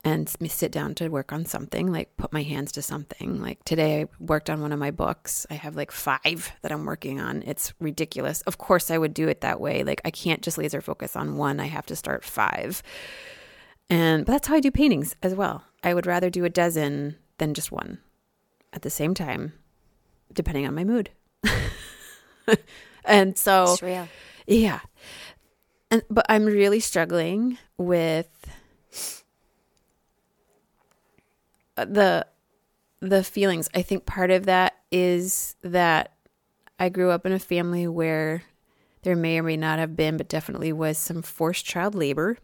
and 0.04 0.28
sit 0.46 0.72
down 0.72 0.94
to 0.94 1.08
work 1.08 1.32
on 1.32 1.44
something, 1.44 1.90
like 1.92 2.16
put 2.16 2.32
my 2.32 2.42
hands 2.42 2.72
to 2.72 2.82
something. 2.82 3.40
Like 3.40 3.62
today, 3.64 4.02
I 4.02 4.06
worked 4.20 4.48
on 4.48 4.60
one 4.60 4.72
of 4.72 4.78
my 4.78 4.90
books. 4.90 5.46
I 5.50 5.54
have 5.54 5.76
like 5.76 5.90
five 5.90 6.52
that 6.62 6.72
I'm 6.72 6.84
working 6.84 7.20
on. 7.20 7.42
It's 7.42 7.74
ridiculous. 7.80 8.40
Of 8.42 8.58
course, 8.58 8.90
I 8.90 8.98
would 8.98 9.12
do 9.12 9.28
it 9.28 9.40
that 9.40 9.60
way. 9.60 9.82
Like 9.84 10.00
I 10.04 10.10
can't 10.10 10.42
just 10.42 10.58
laser 10.58 10.80
focus 10.80 11.16
on 11.16 11.36
one, 11.36 11.60
I 11.60 11.66
have 11.66 11.86
to 11.86 11.96
start 11.96 12.24
five. 12.24 12.82
And 13.90 14.24
but 14.24 14.32
that's 14.32 14.48
how 14.48 14.54
I 14.54 14.60
do 14.60 14.70
paintings 14.70 15.16
as 15.22 15.34
well. 15.34 15.64
I 15.82 15.94
would 15.94 16.06
rather 16.06 16.30
do 16.30 16.44
a 16.44 16.50
dozen 16.50 17.16
than 17.38 17.54
just 17.54 17.72
one 17.72 17.98
at 18.72 18.82
the 18.82 18.90
same 18.90 19.14
time, 19.14 19.52
depending 20.32 20.66
on 20.66 20.74
my 20.74 20.84
mood. 20.84 21.10
and 23.04 23.36
so 23.36 23.72
It's 23.72 23.82
real. 23.82 24.08
Yeah. 24.48 24.80
And 25.90 26.02
but 26.10 26.26
I'm 26.28 26.44
really 26.44 26.80
struggling 26.80 27.58
with 27.76 28.28
the 31.76 32.26
the 33.00 33.24
feelings. 33.24 33.70
I 33.74 33.82
think 33.82 34.04
part 34.04 34.30
of 34.30 34.46
that 34.46 34.76
is 34.90 35.54
that 35.62 36.14
I 36.78 36.88
grew 36.88 37.10
up 37.10 37.24
in 37.24 37.32
a 37.32 37.38
family 37.38 37.86
where 37.86 38.42
there 39.02 39.16
may 39.16 39.38
or 39.38 39.42
may 39.42 39.56
not 39.56 39.78
have 39.78 39.96
been, 39.96 40.16
but 40.16 40.28
definitely 40.28 40.72
was 40.72 40.98
some 40.98 41.22
forced 41.22 41.64
child 41.64 41.94
labor. 41.94 42.38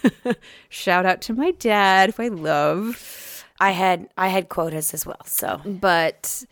Shout 0.68 1.04
out 1.04 1.20
to 1.22 1.34
my 1.34 1.50
dad, 1.52 2.14
who 2.14 2.22
I 2.22 2.28
love 2.28 3.22
I 3.62 3.70
had 3.70 4.08
I 4.18 4.26
had 4.28 4.48
quotas 4.48 4.92
as 4.92 5.06
well. 5.06 5.24
So 5.24 5.60
but 5.64 6.44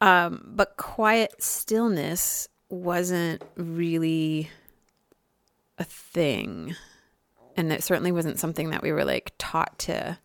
um 0.00 0.52
but 0.54 0.76
quiet 0.76 1.42
stillness 1.42 2.48
wasn't 2.74 3.42
really 3.56 4.50
a 5.78 5.84
thing 5.84 6.74
and 7.56 7.72
it 7.72 7.82
certainly 7.82 8.12
wasn't 8.12 8.38
something 8.38 8.70
that 8.70 8.82
we 8.82 8.92
were 8.92 9.04
like 9.04 9.32
taught 9.38 9.78
to 9.78 10.18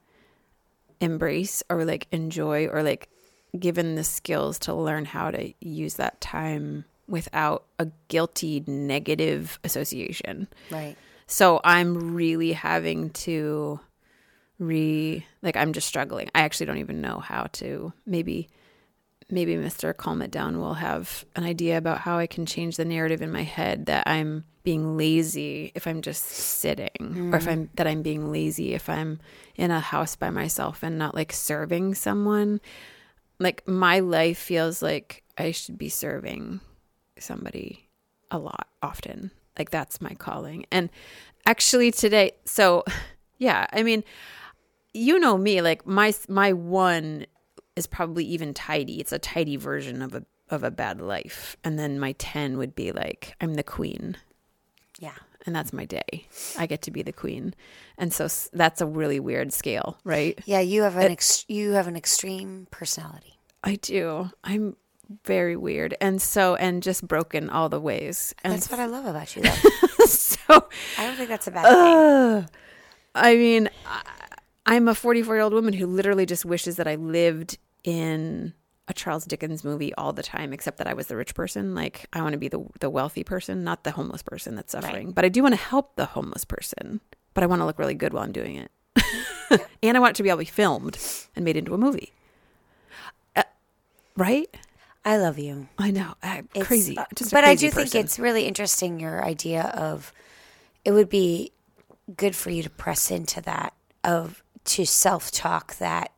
embrace 1.00 1.64
or 1.70 1.86
like 1.86 2.08
enjoy 2.12 2.68
or 2.68 2.84
like 2.84 3.10
given 3.58 3.96
the 3.96 4.04
skills 4.04 4.60
to 4.60 4.74
learn 4.74 5.06
how 5.06 5.32
to 5.32 5.54
use 5.60 5.96
that 5.96 6.20
time 6.22 6.86
without 7.08 7.66
a 7.80 7.88
guilty 8.08 8.64
negative 8.68 9.60
association 9.64 10.48
right. 10.70 10.96
so 11.26 11.60
I'm 11.64 12.14
really 12.14 12.52
having 12.52 13.10
to 13.12 13.80
re 14.60 15.26
like 15.42 15.56
I'm 15.56 15.74
just 15.74 15.88
struggling. 15.88 16.30
I 16.36 16.42
actually 16.42 16.68
don't 16.68 16.78
even 16.78 17.02
know 17.02 17.20
how 17.20 17.48
to 17.54 17.94
maybe 18.06 18.50
maybe 19.30 19.56
Mr. 19.56 19.96
Calm 19.96 20.22
It 20.22 20.32
Down 20.32 20.60
will 20.60 20.76
have 20.76 21.26
an 21.36 21.44
idea 21.44 21.78
about 21.78 22.00
how 22.00 22.18
I 22.18 22.28
can 22.28 22.46
change 22.46 22.78
the 22.78 22.86
narrative 22.86 23.22
in 23.22 23.32
my 23.32 23.44
head 23.44 23.86
that 23.86 24.08
I'm 24.08 24.46
being 24.64 24.98
lazy 24.98 25.72
if 25.76 25.88
I'm 25.88 26.02
just 26.02 26.24
sitting 26.26 27.32
or 27.32 27.38
if 27.38 27.46
mm. 27.46 27.52
I'm 27.52 27.70
that 27.76 27.88
I'm 27.88 28.02
being 28.02 28.32
lazy 28.32 28.74
if 28.74 28.90
I'm 28.90 29.20
in 29.56 29.72
a 29.72 29.80
house 29.80 30.16
by 30.16 30.30
myself 30.30 30.84
and 30.84 30.98
not 30.98 31.16
like 31.16 31.32
serving 31.32 31.96
someone. 31.96 32.60
Like 33.40 33.68
my 33.68 34.00
life 34.00 34.38
feels 34.38 34.82
like 34.82 35.24
I 35.38 35.52
should 35.52 35.78
be 35.78 35.90
serving 35.90 36.60
somebody 37.18 37.88
a 38.30 38.38
lot 38.38 38.68
often. 38.82 39.32
Like 39.58 39.72
that's 39.72 40.02
my 40.02 40.14
calling. 40.16 40.66
And 40.72 40.90
actually 41.46 41.92
today, 41.92 42.34
so 42.46 42.84
yeah, 43.38 43.68
I 43.72 43.84
mean, 43.84 44.04
you 44.94 45.20
know 45.20 45.38
me, 45.38 45.62
like 45.62 45.86
my 45.86 46.14
my 46.28 46.54
one 46.54 47.26
is 47.80 47.88
probably 47.88 48.24
even 48.26 48.54
tidy. 48.54 49.00
It's 49.00 49.12
a 49.12 49.18
tidy 49.20 49.56
version 49.56 50.02
of 50.04 50.14
a 50.14 50.24
of 50.50 50.64
a 50.64 50.72
bad 50.72 51.00
life. 51.02 51.56
And 51.64 51.78
then 51.80 52.00
my 52.00 52.14
10 52.14 52.58
would 52.58 52.76
be 52.76 52.92
like 52.92 53.36
I'm 53.42 53.56
the 53.56 53.64
queen. 53.64 54.18
Yeah. 55.00 55.14
and 55.46 55.56
that's 55.56 55.72
my 55.72 55.86
day. 55.86 56.28
I 56.58 56.66
get 56.66 56.82
to 56.84 56.92
be 56.92 57.02
the 57.02 57.14
queen. 57.14 57.54
And 57.98 58.12
so 58.14 58.28
that's 58.54 58.82
a 58.82 58.86
really 58.86 59.20
weird 59.20 59.54
scale, 59.54 59.98
right? 60.04 60.38
Yeah, 60.46 60.60
you 60.60 60.82
have 60.84 60.98
an 60.98 61.12
ex- 61.12 61.46
you 61.48 61.72
have 61.72 61.88
an 61.88 61.96
extreme 61.96 62.68
personality. 62.72 63.40
I 63.64 63.76
do. 63.76 64.30
I'm 64.44 64.76
very 65.26 65.56
weird. 65.56 65.96
And 66.02 66.22
so 66.22 66.56
and 66.56 66.84
just 66.84 67.08
broken 67.08 67.50
all 67.50 67.70
the 67.70 67.80
ways. 67.80 68.34
And 68.44 68.54
That's 68.54 68.70
what 68.70 68.80
I 68.80 68.86
love 68.88 69.06
about 69.06 69.36
you, 69.36 69.42
though. 69.44 70.06
so 70.06 70.68
I 70.98 71.06
don't 71.08 71.16
think 71.16 71.30
that's 71.30 71.48
a 71.48 71.52
bad 71.52 71.64
thing. 72.44 72.50
I 73.16 73.36
mean, 73.36 73.70
I, 73.86 74.02
I'm 74.66 74.88
a 74.88 74.94
44 74.96 75.36
year 75.36 75.44
old 75.44 75.54
woman 75.54 75.74
who 75.74 75.88
literally 75.88 76.26
just 76.26 76.46
wishes 76.46 76.76
that 76.76 76.88
I 76.88 76.96
lived 76.96 77.58
in 77.84 78.54
a 78.88 78.94
Charles 78.94 79.26
Dickens 79.26 79.64
movie 79.64 79.94
all 79.96 80.14
the 80.14 80.24
time, 80.24 80.52
except 80.52 80.78
that 80.78 80.88
I 80.88 80.94
was 80.94 81.08
the 81.08 81.16
rich 81.16 81.36
person. 81.36 81.76
Like, 81.76 82.08
I 82.12 82.22
want 82.22 82.34
to 82.34 82.40
be 82.40 82.48
the, 82.48 82.66
the 82.80 82.90
wealthy 82.90 83.24
person, 83.24 83.64
not 83.64 83.84
the 83.84 83.92
homeless 83.92 84.24
person 84.24 84.56
that's 84.56 84.72
suffering. 84.72 85.12
But 85.12 85.26
I 85.26 85.30
do 85.30 85.44
want 85.44 85.54
to 85.54 85.62
help 85.62 85.96
the 85.96 86.06
homeless 86.06 86.44
person, 86.44 87.00
but 87.34 87.44
I 87.44 87.48
want 87.48 87.62
to 87.62 87.66
look 87.66 87.78
really 87.78 87.94
good 87.94 88.14
while 88.14 88.24
I'm 88.24 88.32
doing 88.32 88.56
it. 88.56 88.72
and 89.84 89.96
I 89.96 90.00
want 90.00 90.12
it 90.12 90.16
to 90.18 90.24
be 90.24 90.30
able 90.30 90.38
to 90.40 90.46
be 90.46 90.50
filmed 90.52 90.98
and 91.36 91.46
made 91.46 91.56
into 91.56 91.74
a 91.74 91.78
movie. 91.78 92.14
Uh, 93.36 93.44
right? 94.18 94.50
I 95.06 95.18
love 95.18 95.38
you. 95.40 95.68
I 95.78 95.92
know. 95.92 96.16
I, 96.22 96.44
It's, 96.56 96.68
crazy. 96.68 96.98
uh, 96.98 97.06
Just 97.16 97.32
but 97.32 97.44
I 97.44 97.50
crazy 97.50 97.68
do 97.68 97.72
think 97.72 97.96
it's 97.96 98.20
really 98.20 98.46
interesting 98.46 99.00
your 99.00 99.24
idea 99.24 99.64
of 99.76 100.12
it 100.84 100.92
would 100.92 101.10
be 101.10 101.52
good 102.18 102.36
for 102.36 102.50
you 102.50 102.64
to 102.64 102.70
press 102.70 103.12
into 103.12 103.40
that 103.42 103.74
of 104.04 104.44
to 104.66 104.86
self 104.86 105.32
talk 105.32 105.78
that 105.78 106.12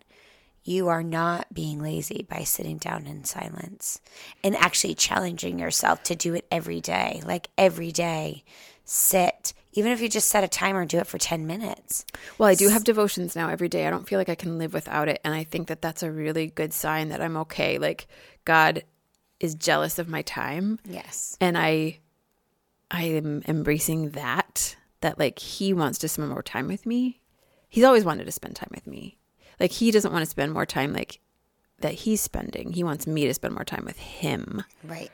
you 0.64 0.90
are 0.90 1.04
not 1.04 1.52
being 1.54 1.82
lazy 1.82 2.26
by 2.30 2.44
sitting 2.44 2.78
down 2.78 3.08
in 3.08 3.24
silence 3.24 4.00
and 4.44 4.56
actually 4.56 4.94
challenging 4.94 5.58
yourself 5.58 6.04
to 6.04 6.16
do 6.16 6.36
it 6.36 6.46
every 6.52 6.82
day. 6.82 7.22
Like 7.26 7.50
every 7.58 7.92
day, 7.92 8.44
sit. 8.86 9.54
Even 9.74 9.92
if 9.92 10.02
you 10.02 10.10
just 10.10 10.30
set 10.30 10.44
a 10.44 10.50
timer 10.50 10.82
and 10.82 10.90
do 10.90 11.00
it 11.00 11.08
for 11.08 11.18
10 11.18 11.48
minutes. 11.48 12.06
Well, 12.38 12.50
I 12.50 12.56
do 12.56 12.68
have 12.70 12.84
devotions 12.84 13.36
now 13.36 13.50
every 13.50 13.70
day. 13.70 13.88
I 13.88 13.90
don't 13.90 14.08
feel 14.08 14.20
like 14.20 14.30
I 14.30 14.36
can 14.36 14.58
live 14.58 14.74
without 14.74 15.08
it. 15.08 15.22
And 15.24 15.34
I 15.34 15.46
think 15.46 15.70
that 15.70 15.82
that's 15.82 16.04
a 16.04 16.12
really 16.12 16.48
good 16.48 16.74
sign 16.74 17.10
that 17.10 17.22
I'm 17.22 17.38
okay. 17.38 17.78
Like, 17.78 18.08
God 18.44 18.84
is 19.40 19.56
jealous 19.56 19.98
of 19.98 20.10
my 20.10 20.22
time. 20.24 20.78
Yes. 20.84 21.38
And 21.40 21.58
I, 21.58 22.00
I 22.92 23.04
am 23.04 23.44
embracing 23.48 24.12
that, 24.12 24.76
that 25.00 25.18
like 25.18 25.40
He 25.40 25.74
wants 25.74 26.00
to 26.00 26.10
spend 26.10 26.30
more 26.30 26.44
time 26.44 26.68
with 26.68 26.86
me. 26.86 27.22
He's 27.70 27.86
always 27.86 28.04
wanted 28.04 28.26
to 28.26 28.32
spend 28.34 28.58
time 28.58 28.72
with 28.72 28.86
me. 28.86 29.18
Like, 29.62 29.72
He 29.72 29.92
doesn't 29.92 30.12
want 30.12 30.24
to 30.26 30.30
spend 30.30 30.52
more 30.52 30.66
time 30.66 30.92
like 30.92 31.20
that 31.80 31.94
He's 31.94 32.20
spending. 32.20 32.74
He 32.74 32.84
wants 32.84 33.08
me 33.08 33.26
to 33.28 33.34
spend 33.34 33.54
more 33.54 33.64
time 33.64 33.86
with 33.86 33.98
Him 33.98 34.64
Right. 34.84 35.10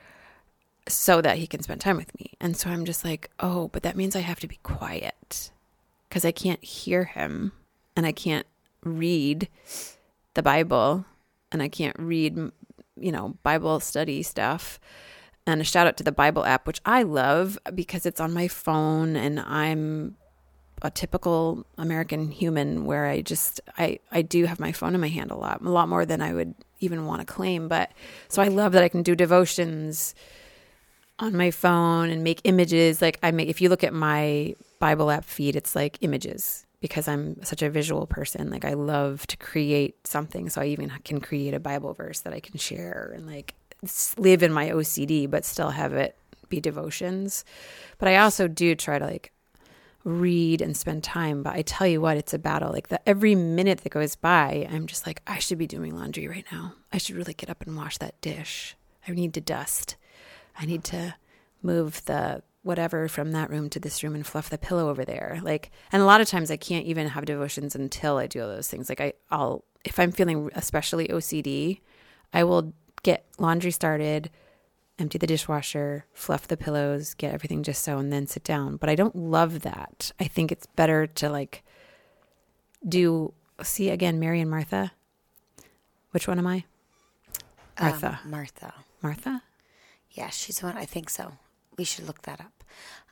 so 0.88 1.22
that 1.22 1.38
he 1.38 1.46
can 1.48 1.62
spend 1.62 1.82
time 1.82 1.98
with 1.98 2.18
me. 2.20 2.32
And 2.42 2.58
so 2.58 2.70
I'm 2.70 2.86
just 2.86 3.04
like, 3.06 3.30
oh, 3.40 3.68
but 3.70 3.84
that 3.84 3.96
means 3.98 4.16
I 4.16 4.22
have 4.22 4.40
to 4.40 4.48
be 4.48 4.60
quiet 4.64 5.52
because 6.10 6.24
I 6.26 6.32
can't 6.32 6.64
hear 6.64 7.04
him 7.04 7.52
and 7.96 8.06
I 8.06 8.12
can't 8.14 8.48
read 8.84 9.50
the 10.34 10.42
Bible 10.44 11.06
and 11.52 11.62
I 11.62 11.68
can't 11.68 11.96
read, 12.00 12.38
you 12.96 13.12
know, 13.12 13.38
Bible 13.44 13.80
study 13.82 14.24
stuff. 14.24 14.80
And 15.46 15.60
a 15.62 15.64
shout 15.66 15.88
out 15.88 15.98
to 15.98 16.04
the 16.04 16.12
Bible 16.12 16.46
app, 16.46 16.68
which 16.68 16.82
I 16.86 17.04
love 17.04 17.58
because 17.74 18.06
it's 18.06 18.20
on 18.22 18.34
my 18.34 18.48
phone 18.48 19.16
and 19.16 19.40
I'm 19.42 20.16
a 20.82 20.92
typical 20.92 21.66
American 21.78 22.32
human 22.32 22.86
where 22.86 23.06
I 23.08 23.22
just 23.22 23.62
I 23.78 24.00
I 24.12 24.22
do 24.22 24.46
have 24.46 24.60
my 24.60 24.72
phone 24.72 24.94
in 24.94 25.02
my 25.02 25.10
hand 25.10 25.32
a 25.32 25.36
lot, 25.36 25.62
a 25.62 25.70
lot 25.70 25.90
more 25.90 26.06
than 26.06 26.22
I 26.22 26.34
would 26.34 26.54
even 26.80 27.06
want 27.06 27.22
to 27.22 27.26
claim. 27.26 27.68
But 27.68 27.92
so 28.28 28.42
I 28.42 28.48
love 28.48 28.74
that 28.74 28.84
I 28.84 28.90
can 28.90 29.04
do 29.04 29.16
devotions 29.16 30.14
on 31.20 31.36
my 31.36 31.52
phone 31.52 32.10
and 32.10 32.24
make 32.24 32.42
images. 32.44 33.02
Like 33.02 33.20
I 33.24 33.32
make, 33.32 33.50
if 33.50 33.62
you 33.62 33.70
look 33.70 33.84
at 33.84 33.94
my 33.94 34.56
Bible 34.80 35.10
app 35.10 35.26
feed, 35.26 35.56
it's 35.56 35.76
like 35.76 35.98
images 36.02 36.66
because 36.80 37.08
I'm 37.08 37.44
such 37.44 37.64
a 37.64 37.70
visual 37.70 38.06
person. 38.06 38.50
Like 38.50 38.66
I 38.66 38.74
love 38.74 39.26
to 39.28 39.38
create 39.38 40.06
something. 40.06 40.50
So 40.50 40.62
I 40.62 40.66
even 40.66 40.92
can 41.04 41.20
create 41.20 41.54
a 41.54 41.60
Bible 41.60 41.94
verse 41.94 42.22
that 42.22 42.34
I 42.34 42.40
can 42.40 42.58
share 42.58 43.12
and 43.16 43.26
like 43.26 43.56
live 44.18 44.44
in 44.44 44.54
my 44.54 44.70
OCD, 44.70 45.30
but 45.30 45.46
still 45.46 45.72
have 45.72 45.94
it 45.94 46.16
be 46.50 46.62
devotions. 46.62 47.44
But 47.98 48.10
I 48.10 48.18
also 48.18 48.48
do 48.48 48.76
try 48.76 49.00
to 49.00 49.06
like 49.06 49.32
read 50.08 50.62
and 50.62 50.76
spend 50.76 51.04
time. 51.04 51.44
But 51.44 51.56
I 51.56 51.62
tell 51.64 51.86
you 51.86 52.00
what, 52.00 52.18
it's 52.18 52.34
a 52.34 52.40
battle. 52.40 52.72
Like 52.72 52.88
the, 52.88 53.08
every 53.08 53.36
minute 53.36 53.82
that 53.82 53.90
goes 53.90 54.16
by, 54.16 54.68
I'm 54.72 54.88
just 54.88 55.06
like, 55.06 55.22
I 55.28 55.40
should 55.40 55.58
be 55.58 55.68
doing 55.68 55.96
laundry 55.96 56.28
right 56.28 56.46
now. 56.52 56.74
I 56.94 56.98
should 56.98 57.18
really 57.18 57.34
get 57.34 57.50
up 57.50 57.62
and 57.68 57.76
wash 57.76 57.98
that 57.98 58.20
dish. 58.22 58.76
I 59.08 59.12
need 59.12 59.34
to 59.34 59.42
dust. 59.42 59.98
I 60.58 60.66
need 60.66 60.84
to 60.86 61.16
move 61.62 62.06
the 62.06 62.42
whatever 62.64 63.08
from 63.08 63.32
that 63.34 63.50
room 63.50 63.70
to 63.70 63.80
this 63.80 64.02
room 64.02 64.16
and 64.16 64.26
fluff 64.26 64.50
the 64.50 64.58
pillow 64.58 64.90
over 64.90 65.04
there. 65.04 65.40
Like, 65.44 65.72
and 65.92 66.02
a 66.02 66.06
lot 66.06 66.22
of 66.22 66.28
times 66.28 66.52
I 66.52 66.58
can't 66.58 66.86
even 66.86 67.10
have 67.10 67.26
devotions 67.26 67.76
until 67.76 68.18
I 68.18 68.28
do 68.28 68.42
all 68.42 68.48
those 68.48 68.68
things. 68.70 68.90
Like, 68.90 69.02
I, 69.02 69.14
I'll, 69.30 69.66
if 69.84 70.00
I'm 70.00 70.12
feeling 70.12 70.50
especially 70.56 71.08
OCD, 71.10 71.82
I 72.34 72.46
will 72.46 72.74
get 73.04 73.26
laundry 73.38 73.72
started, 73.72 74.30
empty 75.00 75.18
the 75.18 75.28
dishwasher, 75.28 76.06
fluff 76.14 76.48
the 76.48 76.58
pillows, 76.58 77.14
get 77.14 77.34
everything 77.34 77.64
just 77.64 77.84
so, 77.84 77.98
and 77.98 78.12
then 78.12 78.28
sit 78.28 78.44
down. 78.44 78.78
But 78.78 78.90
I 78.90 78.96
don't 78.96 79.16
love 79.16 79.62
that. 79.62 80.12
I 80.20 80.26
think 80.26 80.52
it's 80.52 80.66
better 80.66 81.08
to 81.08 81.30
like 81.30 81.64
do, 82.88 83.34
see 83.62 83.90
again, 83.90 84.20
Mary 84.20 84.42
and 84.42 84.50
Martha. 84.50 84.92
Which 86.12 86.28
one 86.28 86.40
am 86.40 86.48
I? 86.48 86.64
Martha. 87.80 88.20
Um, 88.24 88.32
Martha. 88.32 88.74
Martha? 89.02 89.44
Yeah, 90.12 90.30
she's 90.30 90.60
the 90.60 90.68
one. 90.68 90.78
I 90.78 90.86
think 90.86 91.10
so. 91.10 91.34
We 91.78 91.84
should 91.84 92.08
look 92.08 92.24
that 92.24 92.40
up. 92.40 92.64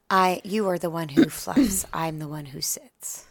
I, 0.10 0.42
you 0.44 0.68
are 0.68 0.78
the 0.78 0.90
one 0.90 1.10
who 1.10 1.26
fluffs. 1.30 1.86
I'm 1.94 2.20
the 2.20 2.28
one 2.28 2.46
who 2.46 2.62
sits. 2.62 3.26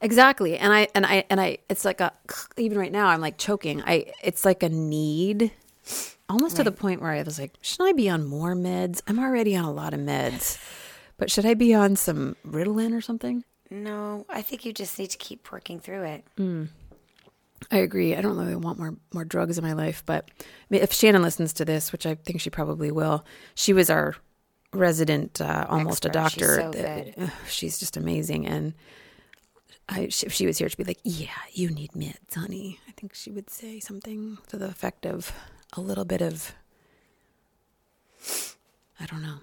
Exactly. 0.00 0.58
And 0.58 0.72
I 0.72 0.88
and 0.94 1.06
I 1.06 1.24
and 1.30 1.40
I 1.40 1.58
it's 1.70 1.84
like 1.84 2.00
a 2.00 2.12
even 2.58 2.76
right 2.76 2.92
now 2.92 3.06
I'm 3.06 3.22
like 3.22 3.38
choking. 3.38 3.82
I 3.82 4.12
it's 4.22 4.44
like 4.44 4.62
a 4.62 4.68
need 4.68 5.50
almost 6.34 6.56
to 6.56 6.64
the 6.64 6.72
point 6.72 7.00
where 7.00 7.10
I 7.12 7.22
was 7.22 7.38
like, 7.38 7.52
should 7.62 7.82
I 7.86 7.92
be 7.92 8.08
on 8.10 8.26
more 8.26 8.54
meds? 8.54 9.00
I'm 9.06 9.18
already 9.18 9.56
on 9.56 9.64
a 9.64 9.72
lot 9.72 9.94
of 9.94 10.00
meds. 10.00 10.58
But 11.16 11.30
should 11.30 11.46
I 11.46 11.54
be 11.54 11.72
on 11.72 11.94
some 11.94 12.34
Ritalin 12.44 12.92
or 12.92 13.00
something? 13.00 13.44
No, 13.70 14.26
I 14.28 14.42
think 14.42 14.64
you 14.64 14.72
just 14.72 14.98
need 14.98 15.10
to 15.10 15.16
keep 15.16 15.52
working 15.52 15.78
through 15.78 16.02
it. 16.02 16.24
Hmm. 16.36 16.64
I 17.70 17.76
agree. 17.78 18.16
I 18.16 18.20
don't 18.20 18.36
really 18.36 18.56
want 18.56 18.80
more 18.80 18.96
more 19.12 19.24
drugs 19.24 19.56
in 19.56 19.62
my 19.64 19.74
life, 19.74 20.02
but 20.04 20.28
if 20.70 20.92
Shannon 20.92 21.22
listens 21.22 21.52
to 21.54 21.64
this, 21.64 21.92
which 21.92 22.04
I 22.04 22.16
think 22.16 22.40
she 22.40 22.50
probably 22.50 22.90
will, 22.90 23.24
she 23.54 23.72
was 23.72 23.90
our 23.90 24.16
resident, 24.72 25.40
uh, 25.40 25.66
almost 25.68 26.04
Expert. 26.04 26.18
a 26.18 26.28
She's 26.30 26.40
doctor. 26.42 26.54
so 26.56 26.68
uh, 26.68 26.70
that- 26.82 27.14
ugh, 27.16 27.30
she's 27.48 27.78
just 27.78 27.96
amazing, 27.96 28.46
and 28.48 28.74
I, 29.88 30.08
she, 30.08 30.26
if 30.26 30.32
she 30.32 30.46
was 30.46 30.58
here, 30.58 30.68
she'd 30.68 30.78
be 30.78 30.84
like, 30.84 31.00
"Yeah, 31.04 31.28
you 31.52 31.70
need 31.70 31.92
meds, 31.92 32.34
honey." 32.34 32.80
I 32.88 32.92
think 32.92 33.14
she 33.14 33.30
would 33.30 33.50
say 33.50 33.78
something 33.78 34.38
to 34.48 34.56
the 34.56 34.66
effect 34.66 35.06
of 35.06 35.32
a 35.76 35.80
little 35.80 36.04
bit 36.04 36.20
of, 36.20 36.54
I 39.00 39.06
don't 39.06 39.22
know. 39.22 39.38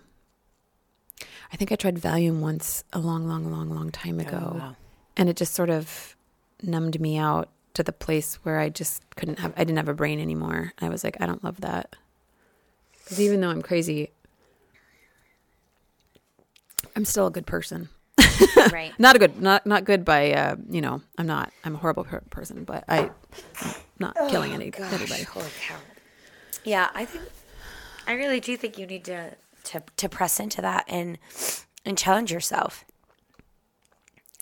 I 1.54 1.58
think 1.58 1.72
I 1.72 1.76
tried 1.76 1.96
Valium 1.96 2.40
once 2.40 2.84
a 2.94 3.00
long, 3.00 3.28
long, 3.28 3.52
long, 3.52 3.70
long 3.70 3.92
time 3.92 4.20
ago, 4.20 4.56
wow. 4.58 4.76
and 5.18 5.28
it 5.28 5.36
just 5.36 5.54
sort 5.54 5.70
of 5.70 6.16
numbed 6.64 7.00
me 7.00 7.18
out 7.18 7.50
to 7.74 7.84
the 7.84 7.92
place 7.92 8.36
where 8.44 8.60
I 8.60 8.70
just 8.70 9.04
couldn't 9.16 9.40
have. 9.40 9.54
I 9.58 9.64
didn't 9.66 9.78
have 9.78 9.90
a 9.90 9.94
brain 9.94 10.20
anymore. 10.20 10.74
I 10.80 10.88
was 10.88 11.04
like, 11.04 11.18
I 11.20 11.26
don't 11.26 11.44
love 11.44 11.62
that. 11.62 11.96
Because 12.94 13.20
even 13.20 13.42
though 13.42 13.50
I'm 13.50 13.62
crazy, 13.62 14.12
I'm 16.96 17.06
still 17.06 17.28
a 17.28 17.32
good 17.32 17.46
person. 17.46 17.90
Right. 18.72 18.94
Not 19.00 19.16
a 19.16 19.20
good, 19.20 19.42
not 19.42 19.66
not 19.66 19.86
good 19.86 20.04
by, 20.04 20.34
uh, 20.34 20.56
you 20.70 20.82
know, 20.82 21.02
I'm 21.18 21.26
not. 21.26 21.52
I'm 21.64 21.76
a 21.76 21.78
horrible 21.78 22.04
per- 22.04 22.22
person, 22.30 22.64
but 22.64 22.84
I, 22.88 23.10
I'm 23.62 23.76
not 24.00 24.16
killing 24.30 24.54
any 24.54 24.72
anybody. 24.78 25.24
Holy 25.24 25.50
cow. 25.62 25.76
Yeah, 26.64 26.90
I 26.94 27.06
think 27.06 27.26
I 28.08 28.14
really 28.14 28.40
do 28.40 28.58
think 28.58 28.78
you 28.78 28.86
need 28.86 29.06
to 29.06 29.36
to 29.66 29.84
to 29.98 30.10
press 30.10 30.40
into 30.40 30.62
that 30.62 30.86
and 30.88 31.18
and 31.86 31.98
challenge 31.98 32.32
yourself. 32.32 32.86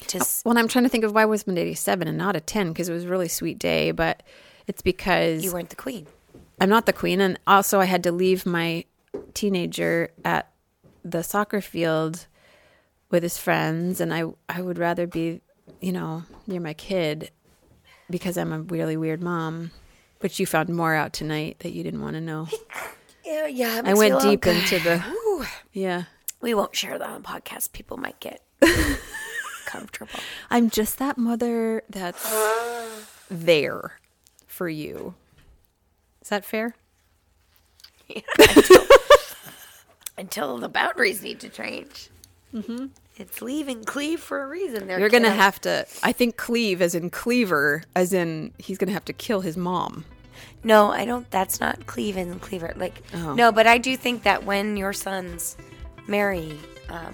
Just 0.08 0.40
uh, 0.40 0.50
Well, 0.50 0.52
and 0.52 0.60
I'm 0.60 0.68
trying 0.68 0.86
to 0.86 0.90
think 0.90 1.04
of 1.04 1.14
why 1.14 1.26
was 1.26 1.44
it 1.44 1.58
87 1.58 2.08
and 2.08 2.18
not 2.18 2.36
a 2.36 2.40
10 2.40 2.70
because 2.70 2.90
it 2.90 2.94
was 2.94 3.04
a 3.04 3.10
really 3.10 3.28
sweet 3.28 3.60
day, 3.60 3.92
but 3.92 4.24
it's 4.68 4.82
because 4.82 5.44
you 5.44 5.52
weren't 5.52 5.70
the 5.70 5.76
queen. 5.76 6.08
I'm 6.62 6.70
not 6.70 6.86
the 6.86 6.94
queen, 6.94 7.22
and 7.22 7.40
also 7.48 7.80
I 7.80 7.86
had 7.86 8.04
to 8.04 8.12
leave 8.12 8.46
my 8.46 8.86
teenager 9.34 10.12
at 10.26 10.52
the 11.04 11.24
soccer 11.24 11.62
field 11.62 12.28
with 13.10 13.24
his 13.24 13.38
friends, 13.38 14.02
and 14.02 14.14
I 14.14 14.24
I 14.48 14.62
would 14.62 14.78
rather 14.78 15.08
be, 15.08 15.42
you 15.82 15.92
know, 15.92 16.24
near 16.48 16.60
my 16.60 16.74
kid 16.74 17.32
because 18.10 18.38
I'm 18.38 18.52
a 18.52 18.62
really 18.62 18.98
weird 18.98 19.22
mom, 19.22 19.72
which 20.20 20.40
you 20.40 20.46
found 20.46 20.70
more 20.70 20.96
out 20.96 21.14
tonight 21.14 21.58
that 21.60 21.72
you 21.72 21.84
didn't 21.84 22.02
want 22.02 22.16
to 22.16 22.22
know. 22.22 22.48
Yeah, 23.26 23.48
yeah. 23.48 23.82
I 23.86 23.94
went 23.94 24.22
deep 24.22 24.46
into 24.46 24.80
the 24.80 25.04
yeah. 25.74 26.04
We 26.42 26.54
won't 26.54 26.76
share 26.76 26.98
that 26.98 27.10
on 27.10 27.24
podcast. 27.24 27.74
People 27.74 27.98
might 27.98 28.20
get 28.20 28.42
comfortable. 29.66 30.20
I'm 30.50 30.70
just 30.70 30.98
that 31.00 31.18
mother 31.18 31.84
that's 31.90 32.26
there 33.30 34.00
for 34.48 34.70
you. 34.70 35.16
Is 36.22 36.30
that 36.30 36.46
fair? 36.46 36.76
Until 40.18 40.58
the 40.58 40.70
boundaries 40.70 41.22
need 41.22 41.40
to 41.42 41.50
change. 41.50 42.10
Mm-hmm. 42.54 42.88
It's 43.20 43.42
leaving 43.42 43.84
cleave 43.84 44.20
for 44.22 44.42
a 44.44 44.48
reason. 44.48 44.88
They're 44.88 44.98
You're 45.00 45.10
gonna 45.10 45.30
have 45.30 45.60
to. 45.62 45.86
I 46.02 46.14
think 46.14 46.38
cleave, 46.38 46.82
as 46.82 46.96
in 46.96 47.10
cleaver, 47.10 47.84
as 47.96 48.14
in 48.14 48.54
he's 48.58 48.78
gonna 48.78 48.94
have 48.94 49.06
to 49.06 49.14
kill 49.14 49.42
his 49.42 49.58
mom. 49.58 50.06
No, 50.64 50.90
I 50.92 51.04
don't. 51.06 51.30
That's 51.30 51.60
not 51.60 51.86
cleave 51.86 52.16
and 52.18 52.40
Cleaver. 52.42 52.74
Like, 52.78 53.02
Oh. 53.14 53.34
no, 53.34 53.52
but 53.52 53.68
I 53.68 53.78
do 53.78 53.96
think 53.98 54.24
that 54.24 54.46
when 54.46 54.78
your 54.78 54.94
sons 54.94 55.58
marry, 56.08 56.58
um, 56.90 57.14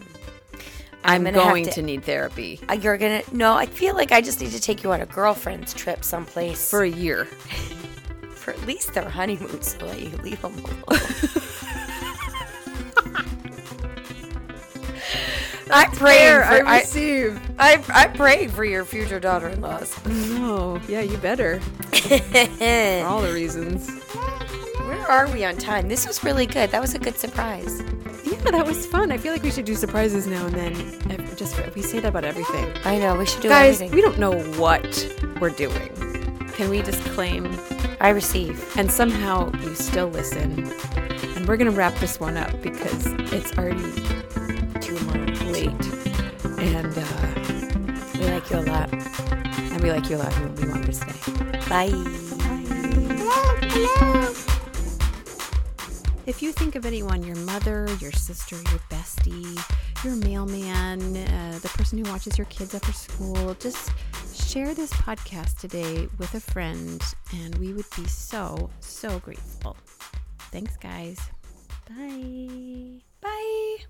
I'm, 1.03 1.25
have 1.25 1.33
going 1.33 1.65
to- 1.65 1.71
to, 1.71 1.81
need 1.81 2.03
therapy 2.03 2.59
uh, 2.69 2.73
you're 2.73 2.97
gonna. 2.97 3.21
No, 3.31 3.53
I 3.53 3.65
feel 3.65 3.95
like 3.95 4.11
I 4.11 4.21
just 4.21 4.41
need 4.41 4.51
to 4.51 4.61
take 4.61 4.83
you 4.83 4.91
on 4.91 5.01
a 5.01 5.05
girlfriend's 5.07 5.73
trip 5.73 6.03
someplace 6.03 6.69
for 6.69 6.83
a 6.83 6.89
year. 6.89 7.25
for 8.35 8.51
at 8.51 8.65
least 8.67 8.93
their 8.93 9.09
honeymoon, 9.09 9.61
so 9.63 9.79
that 9.87 9.99
you 9.99 10.15
leave 10.17 10.39
them 10.43 10.53
alone. 10.87 10.99
I 15.71 15.85
pray. 15.93 16.17
For, 16.29 16.43
I 16.43 16.59
I, 16.59 16.79
receive. 16.79 17.41
I, 17.59 17.83
I 17.93 18.07
pray 18.07 18.47
for 18.47 18.63
your 18.65 18.85
future 18.85 19.19
daughter-in-laws. 19.19 20.05
No, 20.05 20.79
yeah, 20.87 21.01
you 21.01 21.17
better. 21.17 21.59
For 21.95 23.05
all 23.05 23.21
the 23.21 23.31
reasons. 23.33 23.89
Where 24.85 25.01
are 25.09 25.27
we 25.31 25.43
on 25.43 25.57
time? 25.57 25.87
This 25.87 26.05
was 26.05 26.23
really 26.23 26.45
good. 26.45 26.69
That 26.71 26.81
was 26.81 26.93
a 26.93 26.99
good 26.99 27.17
surprise. 27.17 27.81
Yeah, 28.23 28.51
that 28.51 28.65
was 28.65 28.85
fun. 28.85 29.11
I 29.11 29.17
feel 29.17 29.33
like 29.33 29.41
we 29.43 29.49
should 29.51 29.65
do 29.65 29.75
surprises 29.75 30.27
now 30.27 30.45
and 30.45 30.55
then. 30.55 31.35
Just 31.35 31.55
we 31.75 31.81
say 31.81 31.99
that 31.99 32.09
about 32.09 32.23
everything. 32.25 32.71
I 32.85 32.97
know 32.99 33.17
we 33.17 33.25
should 33.25 33.41
do 33.41 33.49
Guys, 33.49 33.81
everything. 33.81 33.95
we 33.95 34.01
don't 34.01 34.19
know 34.19 34.39
what 34.59 34.85
we're 35.41 35.49
doing. 35.49 35.89
Can 36.53 36.69
we 36.69 36.81
just 36.81 37.01
claim? 37.05 37.57
I 37.99 38.09
receive. 38.09 38.63
And 38.77 38.91
somehow 38.91 39.51
you 39.61 39.73
still 39.75 40.07
listen. 40.09 40.69
And 41.35 41.47
we're 41.47 41.57
gonna 41.57 41.71
wrap 41.71 41.95
this 41.95 42.19
one 42.19 42.37
up 42.37 42.61
because 42.61 43.07
it's 43.33 43.57
already 43.57 43.91
And 45.63 46.97
uh, 46.97 48.11
We 48.19 48.25
like 48.27 48.49
you 48.51 48.57
a 48.57 48.65
lot. 48.67 48.91
and 48.93 49.81
we 49.81 49.89
like 49.91 50.09
you 50.09 50.17
a 50.17 50.19
lot 50.19 50.33
and 50.37 50.59
we 50.59 50.67
want 50.67 50.81
you 50.81 50.91
to 50.91 50.93
stay. 50.93 51.31
Bye. 51.69 51.89
Bye. 51.89 52.65
Hello. 53.71 54.33
If 56.25 56.41
you 56.41 56.51
think 56.51 56.75
of 56.75 56.85
anyone, 56.85 57.23
your 57.23 57.37
mother, 57.37 57.87
your 58.01 58.11
sister, 58.11 58.55
your 58.55 58.79
bestie, 58.89 59.57
your 60.03 60.15
mailman, 60.15 61.15
uh, 61.15 61.59
the 61.61 61.69
person 61.69 62.03
who 62.03 62.11
watches 62.11 62.37
your 62.37 62.47
kids 62.47 62.73
after 62.75 62.91
school, 62.91 63.53
just 63.53 63.91
share 64.33 64.73
this 64.73 64.91
podcast 64.91 65.57
today 65.59 66.09
with 66.17 66.33
a 66.33 66.39
friend, 66.41 67.01
and 67.33 67.55
we 67.59 67.71
would 67.73 67.85
be 67.95 68.05
so, 68.07 68.69
so 68.81 69.19
grateful. 69.19 69.77
Thanks, 70.51 70.75
guys. 70.77 71.19
Bye. 71.87 73.01
Bye. 73.21 73.85